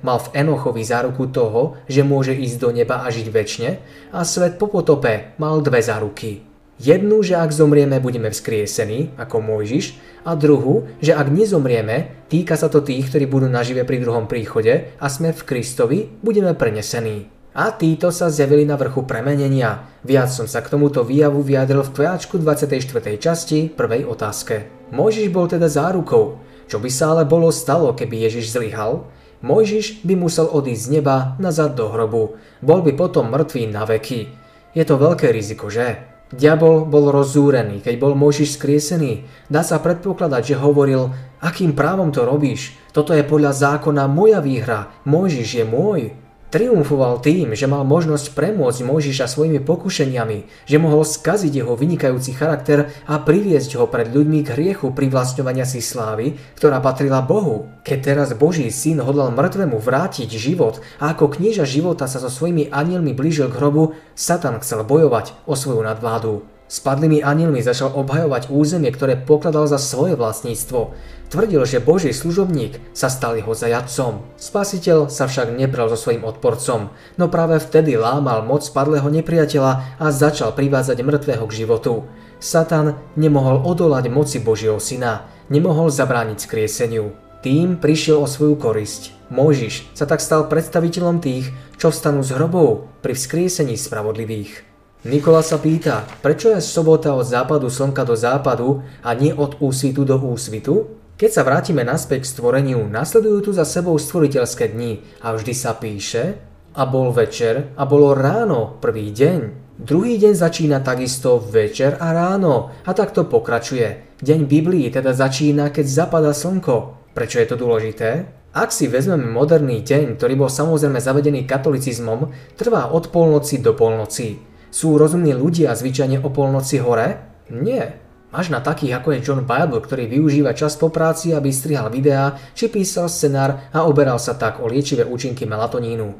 mal 0.00 0.16
v 0.16 0.32
Enochovi 0.32 0.80
záruku 0.80 1.28
toho, 1.28 1.76
že 1.84 2.00
môže 2.00 2.32
ísť 2.32 2.56
do 2.56 2.72
neba 2.72 3.04
a 3.04 3.12
žiť 3.12 3.28
väčšine 3.28 3.70
a 4.16 4.24
svet 4.24 4.56
po 4.56 4.72
potope 4.72 5.36
mal 5.36 5.60
dve 5.60 5.84
záruky. 5.84 6.40
Jednu, 6.80 7.20
že 7.20 7.36
ak 7.36 7.52
zomrieme, 7.52 8.00
budeme 8.00 8.32
vzkriesení, 8.32 9.12
ako 9.20 9.44
Mojžiš, 9.44 10.00
a 10.24 10.32
druhú, 10.32 10.88
že 11.04 11.12
ak 11.12 11.28
nezomrieme, 11.28 12.28
týka 12.32 12.56
sa 12.56 12.72
to 12.72 12.80
tých, 12.80 13.12
ktorí 13.12 13.28
budú 13.28 13.48
nažive 13.52 13.84
pri 13.84 14.00
druhom 14.00 14.24
príchode 14.24 14.96
a 14.96 15.06
sme 15.12 15.36
v 15.36 15.44
Kristovi, 15.44 16.08
budeme 16.24 16.56
prenesení 16.56 17.35
a 17.56 17.72
títo 17.72 18.12
sa 18.12 18.28
zjavili 18.28 18.68
na 18.68 18.76
vrchu 18.76 19.08
premenenia. 19.08 19.88
Viac 20.04 20.28
som 20.28 20.44
sa 20.44 20.60
k 20.60 20.68
tomuto 20.68 21.00
výjavu 21.00 21.40
vyjadril 21.40 21.80
v 21.88 21.92
tvojáčku 21.96 22.36
24. 22.36 23.16
časti 23.16 23.72
prvej 23.72 24.04
otázke. 24.04 24.68
Mojžiš 24.92 25.32
bol 25.32 25.48
teda 25.48 25.64
zárukou. 25.64 26.36
Čo 26.68 26.76
by 26.76 26.90
sa 26.92 27.16
ale 27.16 27.24
bolo 27.24 27.48
stalo, 27.48 27.96
keby 27.96 28.28
Ježiš 28.28 28.52
zlyhal? 28.52 29.08
Mojžiš 29.40 30.04
by 30.04 30.14
musel 30.20 30.52
odísť 30.52 30.84
z 30.84 30.92
neba 31.00 31.32
nazad 31.40 31.72
do 31.72 31.88
hrobu. 31.88 32.36
Bol 32.60 32.84
by 32.84 32.92
potom 32.92 33.32
mŕtvý 33.32 33.72
na 33.72 33.88
veky. 33.88 34.28
Je 34.76 34.84
to 34.84 35.00
veľké 35.00 35.32
riziko, 35.32 35.72
že? 35.72 36.12
Diabol 36.28 36.84
bol 36.84 37.08
rozúrený, 37.08 37.80
keď 37.80 37.94
bol 37.96 38.12
Mojžiš 38.18 38.60
skriesený. 38.60 39.24
Dá 39.48 39.64
sa 39.64 39.80
predpokladať, 39.80 40.42
že 40.52 40.60
hovoril, 40.60 41.08
akým 41.40 41.72
právom 41.72 42.12
to 42.12 42.28
robíš? 42.28 42.76
Toto 42.92 43.16
je 43.16 43.24
podľa 43.24 43.56
zákona 43.56 44.04
moja 44.10 44.44
výhra. 44.44 44.92
Mojžiš 45.08 45.62
je 45.62 45.64
môj. 45.64 46.25
Triumfoval 46.46 47.18
tým, 47.26 47.58
že 47.58 47.66
mal 47.66 47.82
možnosť 47.82 48.30
premôcť 48.30 48.86
Mojžiša 48.86 49.26
svojimi 49.26 49.58
pokušeniami, 49.66 50.66
že 50.70 50.78
mohol 50.78 51.02
skaziť 51.02 51.50
jeho 51.50 51.74
vynikajúci 51.74 52.38
charakter 52.38 52.94
a 53.10 53.18
priviesť 53.18 53.74
ho 53.82 53.90
pred 53.90 54.14
ľuďmi 54.14 54.46
k 54.46 54.54
hriechu 54.54 54.94
privlastňovania 54.94 55.66
si 55.66 55.82
slávy, 55.82 56.38
ktorá 56.54 56.78
patrila 56.78 57.18
Bohu. 57.18 57.66
Keď 57.82 57.98
teraz 57.98 58.30
Boží 58.38 58.70
syn 58.70 59.02
hodlal 59.02 59.34
mŕtvemu 59.34 59.74
vrátiť 59.74 60.30
život 60.38 60.78
a 61.02 61.18
ako 61.18 61.34
knieža 61.34 61.66
života 61.66 62.06
sa 62.06 62.22
so 62.22 62.30
svojimi 62.30 62.70
anielmi 62.70 63.10
blížil 63.10 63.50
k 63.50 63.58
hrobu, 63.58 63.98
Satan 64.14 64.62
chcel 64.62 64.86
bojovať 64.86 65.34
o 65.50 65.58
svoju 65.58 65.82
nadvládu. 65.82 66.55
Spadlými 66.66 67.22
anielmi 67.22 67.62
začal 67.62 67.94
obhajovať 67.94 68.50
územie, 68.50 68.90
ktoré 68.90 69.14
pokladal 69.14 69.70
za 69.70 69.78
svoje 69.78 70.18
vlastníctvo. 70.18 70.98
Tvrdil, 71.30 71.62
že 71.62 71.82
Boží 71.82 72.10
služobník 72.10 72.82
sa 72.90 73.06
stal 73.06 73.38
jeho 73.38 73.54
zajadcom. 73.54 74.22
Spasiteľ 74.34 75.06
sa 75.06 75.30
však 75.30 75.54
nebral 75.54 75.86
so 75.90 75.98
svojím 75.98 76.26
odporcom, 76.26 76.90
no 77.18 77.24
práve 77.30 77.62
vtedy 77.62 77.94
lámal 77.94 78.42
moc 78.42 78.66
spadlého 78.66 79.06
nepriateľa 79.06 80.02
a 80.02 80.06
začal 80.10 80.54
privádzať 80.54 81.02
mŕtvého 81.02 81.44
k 81.46 81.56
životu. 81.66 82.06
Satan 82.42 82.98
nemohol 83.14 83.62
odolať 83.62 84.10
moci 84.10 84.42
Božieho 84.42 84.82
syna, 84.82 85.26
nemohol 85.46 85.90
zabrániť 85.90 86.38
skrieseniu. 86.42 87.14
Tým 87.46 87.78
prišiel 87.78 88.22
o 88.22 88.26
svoju 88.26 88.58
korisť. 88.58 89.14
Mojžiš 89.30 89.94
sa 89.94 90.06
tak 90.06 90.18
stal 90.18 90.50
predstaviteľom 90.50 91.22
tých, 91.22 91.50
čo 91.78 91.94
vstanú 91.94 92.26
z 92.26 92.34
hrobov 92.34 92.90
pri 93.06 93.14
vzkriesení 93.14 93.78
spravodlivých. 93.78 94.75
Nikola 95.06 95.38
sa 95.38 95.62
pýta, 95.62 96.02
prečo 96.18 96.50
je 96.50 96.58
sobota 96.58 97.14
od 97.14 97.22
západu 97.22 97.70
slnka 97.70 98.02
do 98.02 98.18
západu 98.18 98.82
a 99.06 99.14
nie 99.14 99.30
od 99.30 99.54
úsvitu 99.62 100.02
do 100.02 100.18
úsvitu? 100.18 100.98
Keď 101.14 101.30
sa 101.30 101.46
vrátime 101.46 101.86
naspäť 101.86 102.26
k 102.26 102.30
stvoreniu, 102.34 102.82
nasledujú 102.90 103.38
tu 103.46 103.50
za 103.54 103.62
sebou 103.62 103.94
stvoriteľské 104.02 104.74
dni 104.74 105.06
a 105.22 105.30
vždy 105.30 105.54
sa 105.54 105.78
píše 105.78 106.42
a 106.74 106.82
bol 106.90 107.14
večer 107.14 107.70
a 107.78 107.86
bolo 107.86 108.18
ráno 108.18 108.82
prvý 108.82 109.14
deň. 109.14 109.38
Druhý 109.78 110.18
deň 110.18 110.34
začína 110.34 110.82
takisto 110.82 111.38
večer 111.38 112.02
a 112.02 112.10
ráno 112.10 112.74
a 112.82 112.90
takto 112.90 113.30
pokračuje. 113.30 114.18
Deň 114.18 114.40
Biblii 114.50 114.90
teda 114.90 115.14
začína, 115.14 115.70
keď 115.70 115.86
zapada 115.86 116.34
slnko. 116.34 117.14
Prečo 117.14 117.38
je 117.38 117.46
to 117.46 117.54
dôležité? 117.54 118.26
Ak 118.58 118.74
si 118.74 118.90
vezmeme 118.90 119.30
moderný 119.30 119.86
deň, 119.86 120.18
ktorý 120.18 120.34
bol 120.34 120.50
samozrejme 120.50 120.98
zavedený 120.98 121.46
katolicizmom, 121.46 122.34
trvá 122.58 122.90
od 122.90 123.14
polnoci 123.14 123.62
do 123.62 123.70
polnoci. 123.70 124.55
Sú 124.76 125.00
rozumní 125.00 125.32
ľudia 125.32 125.72
zvyčajne 125.72 126.20
o 126.20 126.28
polnoci 126.28 126.84
hore? 126.84 127.16
Nie. 127.48 127.96
Až 128.28 128.52
na 128.52 128.60
takých 128.60 129.00
ako 129.00 129.08
je 129.16 129.24
John 129.24 129.48
Bible, 129.48 129.80
ktorý 129.80 130.04
využíva 130.04 130.52
čas 130.52 130.76
po 130.76 130.92
práci, 130.92 131.32
aby 131.32 131.48
strihal 131.48 131.88
videá, 131.88 132.36
či 132.52 132.68
písal 132.68 133.08
scenár 133.08 133.72
a 133.72 133.88
oberal 133.88 134.20
sa 134.20 134.36
tak 134.36 134.60
o 134.60 134.68
liečivé 134.68 135.08
účinky 135.08 135.48
melatonínu. 135.48 136.12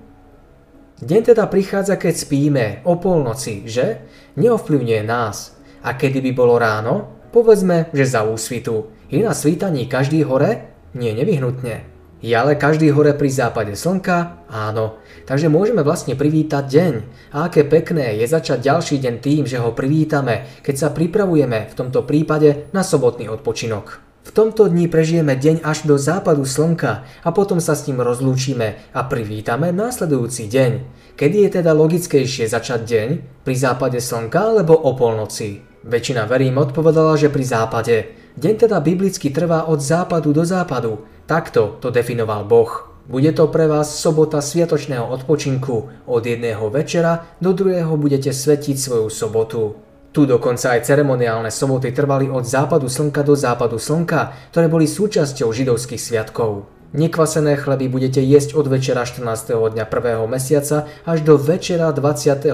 Deň 0.96 1.36
teda 1.36 1.44
prichádza, 1.52 2.00
keď 2.00 2.14
spíme, 2.16 2.64
o 2.88 2.96
polnoci, 2.96 3.68
že? 3.68 4.08
Neovplyvňuje 4.40 5.04
nás. 5.04 5.52
A 5.84 5.92
kedy 5.92 6.24
by 6.24 6.32
bolo 6.32 6.56
ráno? 6.56 7.28
Povedzme, 7.36 7.92
že 7.92 8.08
za 8.08 8.24
úsvitu. 8.24 8.88
Je 9.12 9.20
na 9.20 9.36
svítaní 9.36 9.84
každý 9.84 10.24
hore? 10.24 10.72
Nie 10.96 11.12
nevyhnutne. 11.12 11.95
Je 12.24 12.32
ale 12.32 12.56
každý 12.56 12.88
hore 12.96 13.12
pri 13.12 13.28
západe 13.28 13.76
slnka? 13.76 14.48
Áno. 14.48 14.96
Takže 15.28 15.52
môžeme 15.52 15.84
vlastne 15.84 16.16
privítať 16.16 16.64
deň. 16.64 16.94
A 17.36 17.52
aké 17.52 17.66
pekné 17.68 18.16
je 18.22 18.26
začať 18.30 18.64
ďalší 18.64 18.96
deň 19.04 19.14
tým, 19.20 19.42
že 19.44 19.60
ho 19.60 19.76
privítame, 19.76 20.48
keď 20.64 20.74
sa 20.74 20.88
pripravujeme 20.94 21.68
v 21.68 21.74
tomto 21.76 22.08
prípade 22.08 22.72
na 22.72 22.80
sobotný 22.80 23.28
odpočinok. 23.28 24.06
V 24.26 24.34
tomto 24.34 24.66
dni 24.66 24.90
prežijeme 24.90 25.38
deň 25.38 25.62
až 25.62 25.86
do 25.86 25.94
západu 25.94 26.42
slnka 26.42 27.06
a 27.22 27.28
potom 27.30 27.62
sa 27.62 27.78
s 27.78 27.86
ním 27.86 28.02
rozlúčime 28.02 28.90
a 28.90 29.06
privítame 29.06 29.70
následujúci 29.70 30.50
deň. 30.50 30.72
Kedy 31.14 31.36
je 31.46 31.50
teda 31.62 31.70
logickejšie 31.70 32.50
začať 32.50 32.80
deň? 32.82 33.08
Pri 33.46 33.54
západe 33.54 34.02
slnka 34.02 34.56
alebo 34.56 34.74
o 34.74 34.98
polnoci? 34.98 35.62
Väčšina 35.86 36.26
verím 36.26 36.58
odpovedala, 36.58 37.14
že 37.14 37.30
pri 37.30 37.44
západe. 37.46 37.96
Deň 38.36 38.68
teda 38.68 38.84
biblicky 38.84 39.32
trvá 39.32 39.64
od 39.64 39.80
západu 39.80 40.28
do 40.36 40.44
západu. 40.44 41.08
Takto 41.24 41.80
to 41.80 41.88
definoval 41.88 42.44
Boh. 42.44 42.68
Bude 43.08 43.32
to 43.32 43.48
pre 43.48 43.64
vás 43.64 43.96
sobota 43.96 44.44
sviatočného 44.44 45.08
odpočinku. 45.08 46.04
Od 46.04 46.20
jedného 46.20 46.68
večera 46.68 47.32
do 47.40 47.56
druhého 47.56 47.96
budete 47.96 48.36
svetiť 48.36 48.76
svoju 48.76 49.08
sobotu. 49.08 49.80
Tu 50.12 50.28
dokonca 50.28 50.76
aj 50.76 50.84
ceremoniálne 50.84 51.48
soboty 51.48 51.96
trvali 51.96 52.28
od 52.28 52.44
západu 52.44 52.92
slnka 52.92 53.24
do 53.24 53.32
západu 53.32 53.80
slnka, 53.80 54.52
ktoré 54.52 54.68
boli 54.68 54.84
súčasťou 54.84 55.48
židovských 55.48 56.00
sviatkov. 56.00 56.68
Nekvasené 56.92 57.56
chleby 57.56 57.88
budete 57.88 58.20
jesť 58.20 58.52
od 58.52 58.68
večera 58.68 59.08
14. 59.08 59.56
dňa 59.56 59.84
1. 59.88 60.28
mesiaca 60.28 60.84
až 61.08 61.24
do 61.24 61.40
večera 61.40 61.88
21. 61.88 62.52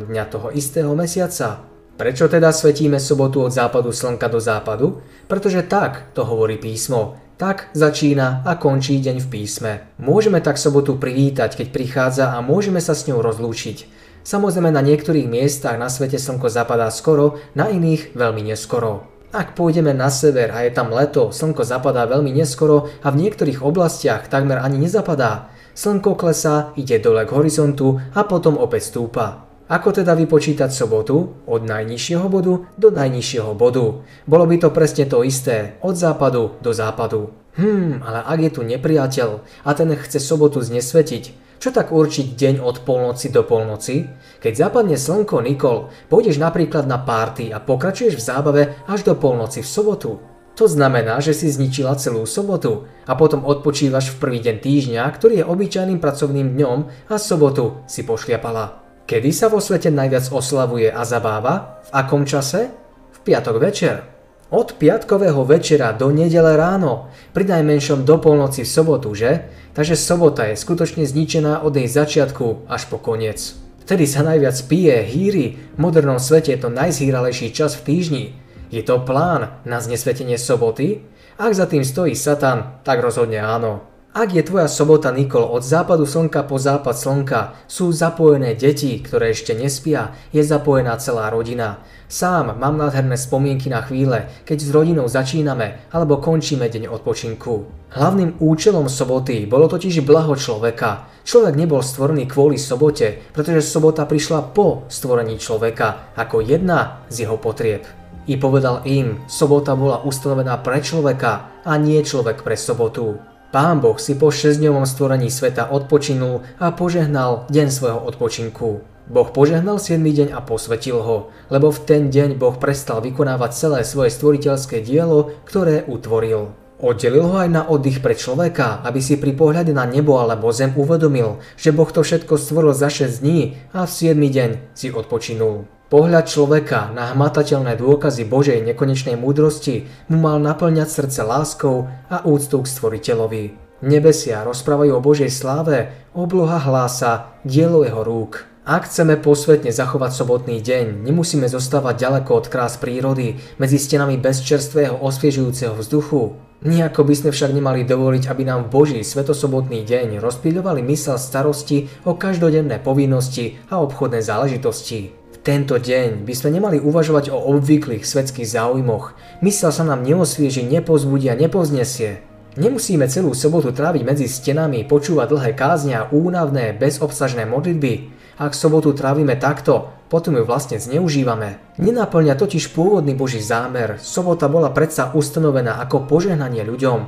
dňa 0.00 0.24
toho 0.32 0.48
istého 0.48 0.96
mesiaca. 0.96 1.69
Prečo 2.00 2.32
teda 2.32 2.48
svetíme 2.48 2.96
sobotu 2.96 3.44
od 3.44 3.52
západu 3.52 3.92
slnka 3.92 4.32
do 4.32 4.40
západu? 4.40 5.04
Pretože 5.28 5.68
tak 5.68 6.16
to 6.16 6.24
hovorí 6.24 6.56
písmo. 6.56 7.20
Tak 7.36 7.76
začína 7.76 8.40
a 8.40 8.56
končí 8.56 9.04
deň 9.04 9.20
v 9.20 9.28
písme. 9.28 9.72
Môžeme 10.00 10.40
tak 10.40 10.56
sobotu 10.56 10.96
privítať, 10.96 11.60
keď 11.60 11.68
prichádza 11.68 12.32
a 12.32 12.40
môžeme 12.40 12.80
sa 12.80 12.96
s 12.96 13.04
ňou 13.04 13.20
rozlúčiť. 13.20 13.84
Samozrejme 14.24 14.72
na 14.72 14.80
niektorých 14.80 15.28
miestach 15.28 15.76
na 15.76 15.92
svete 15.92 16.16
slnko 16.16 16.48
zapadá 16.48 16.88
skoro, 16.88 17.36
na 17.52 17.68
iných 17.68 18.16
veľmi 18.16 18.48
neskoro. 18.48 19.04
Ak 19.36 19.52
pôjdeme 19.52 19.92
na 19.92 20.08
sever 20.08 20.56
a 20.56 20.64
je 20.64 20.72
tam 20.72 20.96
leto, 20.96 21.36
slnko 21.36 21.68
zapadá 21.68 22.08
veľmi 22.08 22.32
neskoro 22.32 22.88
a 23.04 23.12
v 23.12 23.28
niektorých 23.28 23.60
oblastiach 23.60 24.32
takmer 24.32 24.56
ani 24.56 24.88
nezapadá. 24.88 25.52
Slnko 25.76 26.16
klesá, 26.16 26.72
ide 26.80 26.96
dole 26.96 27.28
k 27.28 27.36
horizontu 27.36 28.00
a 28.16 28.24
potom 28.24 28.56
opäť 28.56 28.88
stúpa. 28.88 29.49
Ako 29.70 29.94
teda 29.94 30.18
vypočítať 30.18 30.66
sobotu 30.74 31.46
od 31.46 31.62
najnižšieho 31.62 32.26
bodu 32.26 32.66
do 32.74 32.90
najnižšieho 32.90 33.54
bodu? 33.54 34.02
Bolo 34.26 34.44
by 34.50 34.66
to 34.66 34.74
presne 34.74 35.06
to 35.06 35.22
isté, 35.22 35.78
od 35.86 35.94
západu 35.94 36.58
do 36.58 36.74
západu. 36.74 37.30
Hmm, 37.54 38.02
ale 38.02 38.18
ak 38.26 38.38
je 38.42 38.50
tu 38.50 38.60
nepriateľ 38.66 39.30
a 39.62 39.70
ten 39.78 39.94
chce 39.94 40.18
sobotu 40.18 40.58
znesvetiť, 40.58 41.54
čo 41.62 41.70
tak 41.70 41.94
určiť 41.94 42.34
deň 42.34 42.54
od 42.58 42.82
polnoci 42.82 43.30
do 43.30 43.46
polnoci? 43.46 44.10
Keď 44.42 44.52
zapadne 44.58 44.98
slnko 44.98 45.38
Nikol, 45.38 45.86
pôjdeš 46.10 46.42
napríklad 46.42 46.90
na 46.90 46.98
párty 46.98 47.54
a 47.54 47.62
pokračuješ 47.62 48.18
v 48.18 48.26
zábave 48.26 48.62
až 48.90 49.06
do 49.06 49.14
polnoci 49.14 49.62
v 49.62 49.70
sobotu. 49.70 50.18
To 50.58 50.66
znamená, 50.66 51.22
že 51.22 51.30
si 51.30 51.46
zničila 51.46 51.94
celú 51.94 52.26
sobotu 52.26 52.90
a 53.06 53.14
potom 53.14 53.46
odpočívaš 53.46 54.18
v 54.18 54.18
prvý 54.18 54.38
deň 54.42 54.56
týždňa, 54.58 55.02
ktorý 55.14 55.34
je 55.40 55.46
obyčajným 55.46 56.02
pracovným 56.02 56.58
dňom 56.58 56.78
a 57.06 57.14
sobotu 57.22 57.86
si 57.86 58.02
pošliapala. 58.02 58.89
Kedy 59.06 59.30
sa 59.32 59.48
vo 59.48 59.60
svete 59.60 59.88
najviac 59.92 60.28
oslavuje 60.32 60.90
a 60.90 61.04
zabáva? 61.04 61.82
V 61.86 61.90
akom 61.92 62.26
čase? 62.26 62.72
V 63.14 63.18
piatok 63.22 63.56
večer. 63.60 64.04
Od 64.50 64.74
piatkového 64.74 65.46
večera 65.46 65.94
do 65.94 66.10
nedele 66.10 66.58
ráno, 66.58 67.06
pri 67.30 67.46
najmenšom 67.46 68.02
do 68.02 68.18
polnoci 68.18 68.66
v 68.66 68.72
sobotu, 68.74 69.14
že? 69.14 69.46
Takže 69.78 69.94
sobota 69.94 70.50
je 70.50 70.58
skutočne 70.58 71.06
zničená 71.06 71.62
od 71.62 71.70
jej 71.78 71.86
začiatku 71.86 72.66
až 72.66 72.90
po 72.90 72.98
koniec. 72.98 73.54
Vtedy 73.86 74.06
sa 74.06 74.22
najviac 74.22 74.54
pije, 74.70 75.06
hýri, 75.06 75.58
v 75.74 75.78
modernom 75.78 76.18
svete 76.18 76.54
je 76.54 76.62
to 76.62 76.70
najzhýralejší 76.70 77.50
čas 77.54 77.78
v 77.78 77.84
týždni. 77.86 78.24
Je 78.70 78.86
to 78.86 79.02
plán 79.02 79.58
na 79.66 79.82
znesvetenie 79.82 80.38
soboty? 80.38 81.02
Ak 81.38 81.54
za 81.54 81.66
tým 81.66 81.82
stojí 81.82 82.14
Satan, 82.14 82.78
tak 82.86 83.02
rozhodne 83.02 83.42
áno. 83.42 83.89
Ak 84.10 84.34
je 84.34 84.42
tvoja 84.42 84.66
sobota 84.66 85.14
Nikol 85.14 85.46
od 85.46 85.62
západu 85.62 86.02
slnka 86.02 86.42
po 86.42 86.58
západ 86.58 86.98
slnka, 86.98 87.40
sú 87.70 87.94
zapojené 87.94 88.58
deti, 88.58 88.98
ktoré 88.98 89.30
ešte 89.30 89.54
nespia, 89.54 90.10
je 90.34 90.42
zapojená 90.42 90.98
celá 90.98 91.30
rodina. 91.30 91.78
Sám 92.10 92.58
mám 92.58 92.74
nádherné 92.74 93.14
spomienky 93.14 93.70
na 93.70 93.86
chvíle, 93.86 94.26
keď 94.42 94.58
s 94.66 94.74
rodinou 94.74 95.06
začíname 95.06 95.86
alebo 95.94 96.18
končíme 96.18 96.66
deň 96.66 96.90
odpočinku. 96.90 97.70
Hlavným 97.94 98.42
účelom 98.42 98.90
soboty 98.90 99.46
bolo 99.46 99.70
totiž 99.70 100.02
blaho 100.02 100.34
človeka. 100.34 101.06
Človek 101.22 101.54
nebol 101.54 101.78
stvorený 101.78 102.26
kvôli 102.26 102.58
sobote, 102.58 103.30
pretože 103.30 103.62
sobota 103.62 104.10
prišla 104.10 104.50
po 104.50 104.90
stvorení 104.90 105.38
človeka 105.38 106.18
ako 106.18 106.42
jedna 106.42 107.06
z 107.06 107.30
jeho 107.30 107.38
potrieb. 107.38 107.86
I 108.26 108.34
povedal 108.42 108.82
im, 108.90 109.22
sobota 109.30 109.78
bola 109.78 110.02
ustanovená 110.02 110.58
pre 110.66 110.82
človeka 110.82 111.62
a 111.62 111.78
nie 111.78 112.02
človek 112.02 112.42
pre 112.42 112.58
sobotu. 112.58 113.30
Pán 113.50 113.82
Boh 113.82 113.98
si 113.98 114.14
po 114.14 114.30
šesťdňovom 114.30 114.86
stvorení 114.86 115.26
sveta 115.26 115.74
odpočinul 115.74 116.46
a 116.62 116.70
požehnal 116.70 117.50
deň 117.50 117.66
svojho 117.66 117.98
odpočinku. 117.98 118.86
Boh 119.10 119.28
požehnal 119.34 119.82
7. 119.82 119.98
deň 119.98 120.30
a 120.30 120.38
posvetil 120.38 121.02
ho, 121.02 121.34
lebo 121.50 121.74
v 121.74 121.82
ten 121.82 122.14
deň 122.14 122.38
Boh 122.38 122.54
prestal 122.54 123.02
vykonávať 123.02 123.50
celé 123.50 123.82
svoje 123.82 124.14
stvoriteľské 124.14 124.86
dielo, 124.86 125.34
ktoré 125.42 125.82
utvoril. 125.82 126.54
Oddelil 126.78 127.26
ho 127.26 127.42
aj 127.42 127.50
na 127.50 127.66
oddych 127.66 127.98
pre 127.98 128.14
človeka, 128.14 128.86
aby 128.86 129.02
si 129.02 129.18
pri 129.18 129.34
pohľade 129.34 129.74
na 129.74 129.82
nebo 129.82 130.22
alebo 130.22 130.54
zem 130.54 130.70
uvedomil, 130.78 131.42
že 131.58 131.74
Boh 131.74 131.90
to 131.90 132.06
všetko 132.06 132.38
stvoril 132.38 132.70
za 132.70 132.86
6 132.86 133.18
dní 133.18 133.58
a 133.74 133.82
v 133.82 134.14
7 134.14 134.14
deň 134.14 134.50
si 134.78 134.94
odpočinul. 134.94 135.79
Pohľad 135.90 136.30
človeka 136.30 136.94
na 136.94 137.10
hmatateľné 137.10 137.74
dôkazy 137.74 138.22
Božej 138.30 138.62
nekonečnej 138.62 139.18
múdrosti 139.18 139.90
mu 140.06 140.22
mal 140.22 140.38
naplňať 140.38 140.86
srdce 140.86 141.26
láskou 141.26 141.90
a 142.06 142.22
úctou 142.22 142.62
k 142.62 142.70
stvoriteľovi. 142.70 143.44
Nebesia 143.82 144.46
rozprávajú 144.46 144.92
o 144.94 145.02
Božej 145.02 145.34
sláve, 145.34 145.90
obloha 146.14 146.62
hlása, 146.62 147.34
dielo 147.42 147.82
jeho 147.82 148.06
rúk. 148.06 148.46
Ak 148.62 148.86
chceme 148.86 149.18
posvetne 149.18 149.74
zachovať 149.74 150.14
sobotný 150.14 150.62
deň, 150.62 151.02
nemusíme 151.02 151.50
zostávať 151.50 152.06
ďaleko 152.06 152.38
od 152.38 152.46
krás 152.46 152.78
prírody, 152.78 153.42
medzi 153.58 153.82
stenami 153.82 154.14
bezčerstvého 154.14 154.94
osviežujúceho 154.94 155.74
vzduchu. 155.74 156.38
Nijako 156.70 157.02
by 157.02 157.14
sme 157.18 157.30
však 157.34 157.50
nemali 157.50 157.82
dovoliť, 157.82 158.30
aby 158.30 158.46
nám 158.46 158.70
Boží 158.70 159.02
svetosobotný 159.02 159.82
deň 159.82 160.22
rozpíľovali 160.22 160.86
mysel 160.86 161.18
starosti 161.18 161.90
o 162.06 162.14
každodenné 162.14 162.78
povinnosti 162.78 163.58
a 163.74 163.82
obchodné 163.82 164.22
záležitosti. 164.22 165.19
Tento 165.40 165.80
deň 165.80 166.28
by 166.28 166.34
sme 166.36 166.60
nemali 166.60 166.76
uvažovať 166.76 167.32
o 167.32 167.40
obvyklých 167.56 168.04
svetských 168.04 168.44
záujmoch. 168.44 169.16
Mysel 169.40 169.72
sa 169.72 169.88
nám 169.88 170.04
neosvieži, 170.04 170.68
nepozbudí 170.68 171.32
a 171.32 171.38
nepovznesie. 171.40 172.20
Nemusíme 172.60 173.08
celú 173.08 173.32
sobotu 173.32 173.72
tráviť 173.72 174.02
medzi 174.04 174.28
stenami, 174.28 174.84
počúvať 174.84 175.32
dlhé 175.32 175.50
kázne 175.56 175.96
a 175.96 176.12
únavné, 176.12 176.76
bezobsažné 176.76 177.48
modlitby. 177.48 178.12
Ak 178.36 178.52
sobotu 178.52 178.92
trávime 178.92 179.32
takto, 179.40 179.88
potom 180.12 180.36
ju 180.36 180.44
vlastne 180.44 180.76
zneužívame. 180.76 181.56
Nenaplňa 181.80 182.36
totiž 182.36 182.76
pôvodný 182.76 183.16
Boží 183.16 183.40
zámer. 183.40 183.96
Sobota 183.96 184.44
bola 184.44 184.68
predsa 184.68 185.08
ustanovená 185.16 185.80
ako 185.80 186.04
požehnanie 186.04 186.68
ľuďom. 186.68 186.98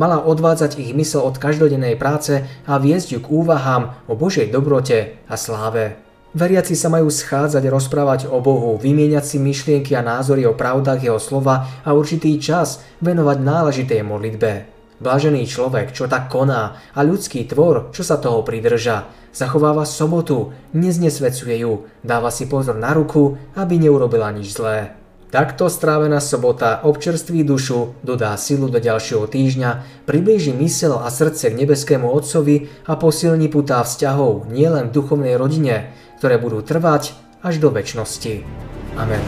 Mala 0.00 0.24
odvádzať 0.24 0.80
ich 0.80 0.96
mysel 0.96 1.28
od 1.28 1.36
každodennej 1.36 2.00
práce 2.00 2.48
a 2.64 2.80
viesť 2.80 3.08
ju 3.12 3.18
k 3.20 3.28
úvahám 3.28 4.00
o 4.08 4.16
Božej 4.16 4.48
dobrote 4.48 5.20
a 5.28 5.36
sláve. 5.36 6.11
Veriaci 6.32 6.72
sa 6.72 6.88
majú 6.88 7.12
schádzať, 7.12 7.60
rozprávať 7.68 8.20
o 8.24 8.40
Bohu, 8.40 8.80
vymieňať 8.80 9.24
si 9.24 9.36
myšlienky 9.36 9.92
a 9.92 10.00
názory 10.00 10.48
o 10.48 10.56
pravdách 10.56 11.04
Jeho 11.04 11.20
slova 11.20 11.84
a 11.84 11.92
určitý 11.92 12.40
čas 12.40 12.80
venovať 13.04 13.36
náležitej 13.36 14.00
modlitbe. 14.00 14.50
Blažený 14.96 15.44
človek, 15.44 15.92
čo 15.92 16.08
tak 16.08 16.32
koná 16.32 16.80
a 16.96 17.00
ľudský 17.04 17.44
tvor, 17.44 17.92
čo 17.92 18.00
sa 18.00 18.16
toho 18.16 18.40
pridrža, 18.40 19.12
zachováva 19.36 19.84
sobotu, 19.84 20.56
neznesvecuje 20.72 21.68
ju, 21.68 21.84
dáva 22.00 22.32
si 22.32 22.48
pozor 22.48 22.80
na 22.80 22.96
ruku, 22.96 23.36
aby 23.52 23.76
neurobila 23.76 24.32
nič 24.32 24.56
zlé. 24.56 24.96
Takto 25.32 25.68
strávená 25.68 26.20
sobota 26.20 26.84
občerství 26.84 27.40
dušu, 27.40 27.96
dodá 28.04 28.36
silu 28.36 28.68
do 28.68 28.76
ďalšieho 28.76 29.28
týždňa, 29.28 30.04
priblíži 30.04 30.52
mysel 30.60 30.96
a 30.96 31.08
srdce 31.08 31.48
k 31.52 31.56
nebeskému 31.60 32.04
Otcovi 32.04 32.68
a 32.88 32.96
posilní 33.00 33.48
putá 33.48 33.80
vzťahov 33.80 34.48
nielen 34.52 34.92
v 34.92 34.94
duchovnej 34.96 35.40
rodine, 35.40 35.92
ktoré 36.22 36.38
budú 36.38 36.62
trvať 36.62 37.18
až 37.42 37.58
do 37.58 37.74
väčšnosti. 37.74 38.46
Amen. 38.94 39.18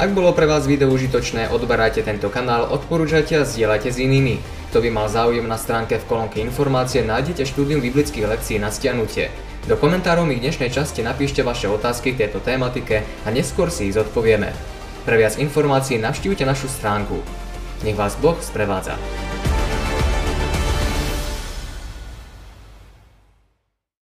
Ak 0.00 0.08
bolo 0.16 0.32
pre 0.32 0.48
vás 0.48 0.64
video 0.64 0.88
užitočné, 0.88 1.52
odberajte 1.52 2.00
tento 2.00 2.32
kanál, 2.32 2.72
odporúčajte 2.72 3.36
a 3.36 3.44
zdieľajte 3.44 3.92
s 3.92 4.00
inými. 4.00 4.40
Kto 4.72 4.80
by 4.80 4.88
mal 4.88 5.12
záujem 5.12 5.44
na 5.44 5.60
stránke 5.60 6.00
v 6.00 6.08
kolónke 6.08 6.40
informácie, 6.40 7.04
nájdete 7.04 7.44
štúdium 7.44 7.84
biblických 7.84 8.24
lekcií 8.24 8.56
na 8.56 8.72
stiahnutie. 8.72 9.28
Do 9.68 9.76
komentárov 9.76 10.24
mi 10.24 10.40
dnešnej 10.40 10.72
časti 10.72 11.04
napíšte 11.04 11.44
vaše 11.44 11.68
otázky 11.68 12.16
k 12.16 12.24
tejto 12.24 12.40
tématike 12.40 13.04
a 13.04 13.28
neskôr 13.28 13.68
si 13.68 13.92
ich 13.92 13.96
zodpovieme. 14.00 14.48
Pre 15.04 15.16
viac 15.20 15.36
informácií 15.36 16.00
navštívte 16.00 16.48
našu 16.48 16.72
stránku. 16.72 17.20
Nech 17.84 18.00
vás 18.00 18.16
Boh 18.16 18.40
sprevádza. 18.40 18.96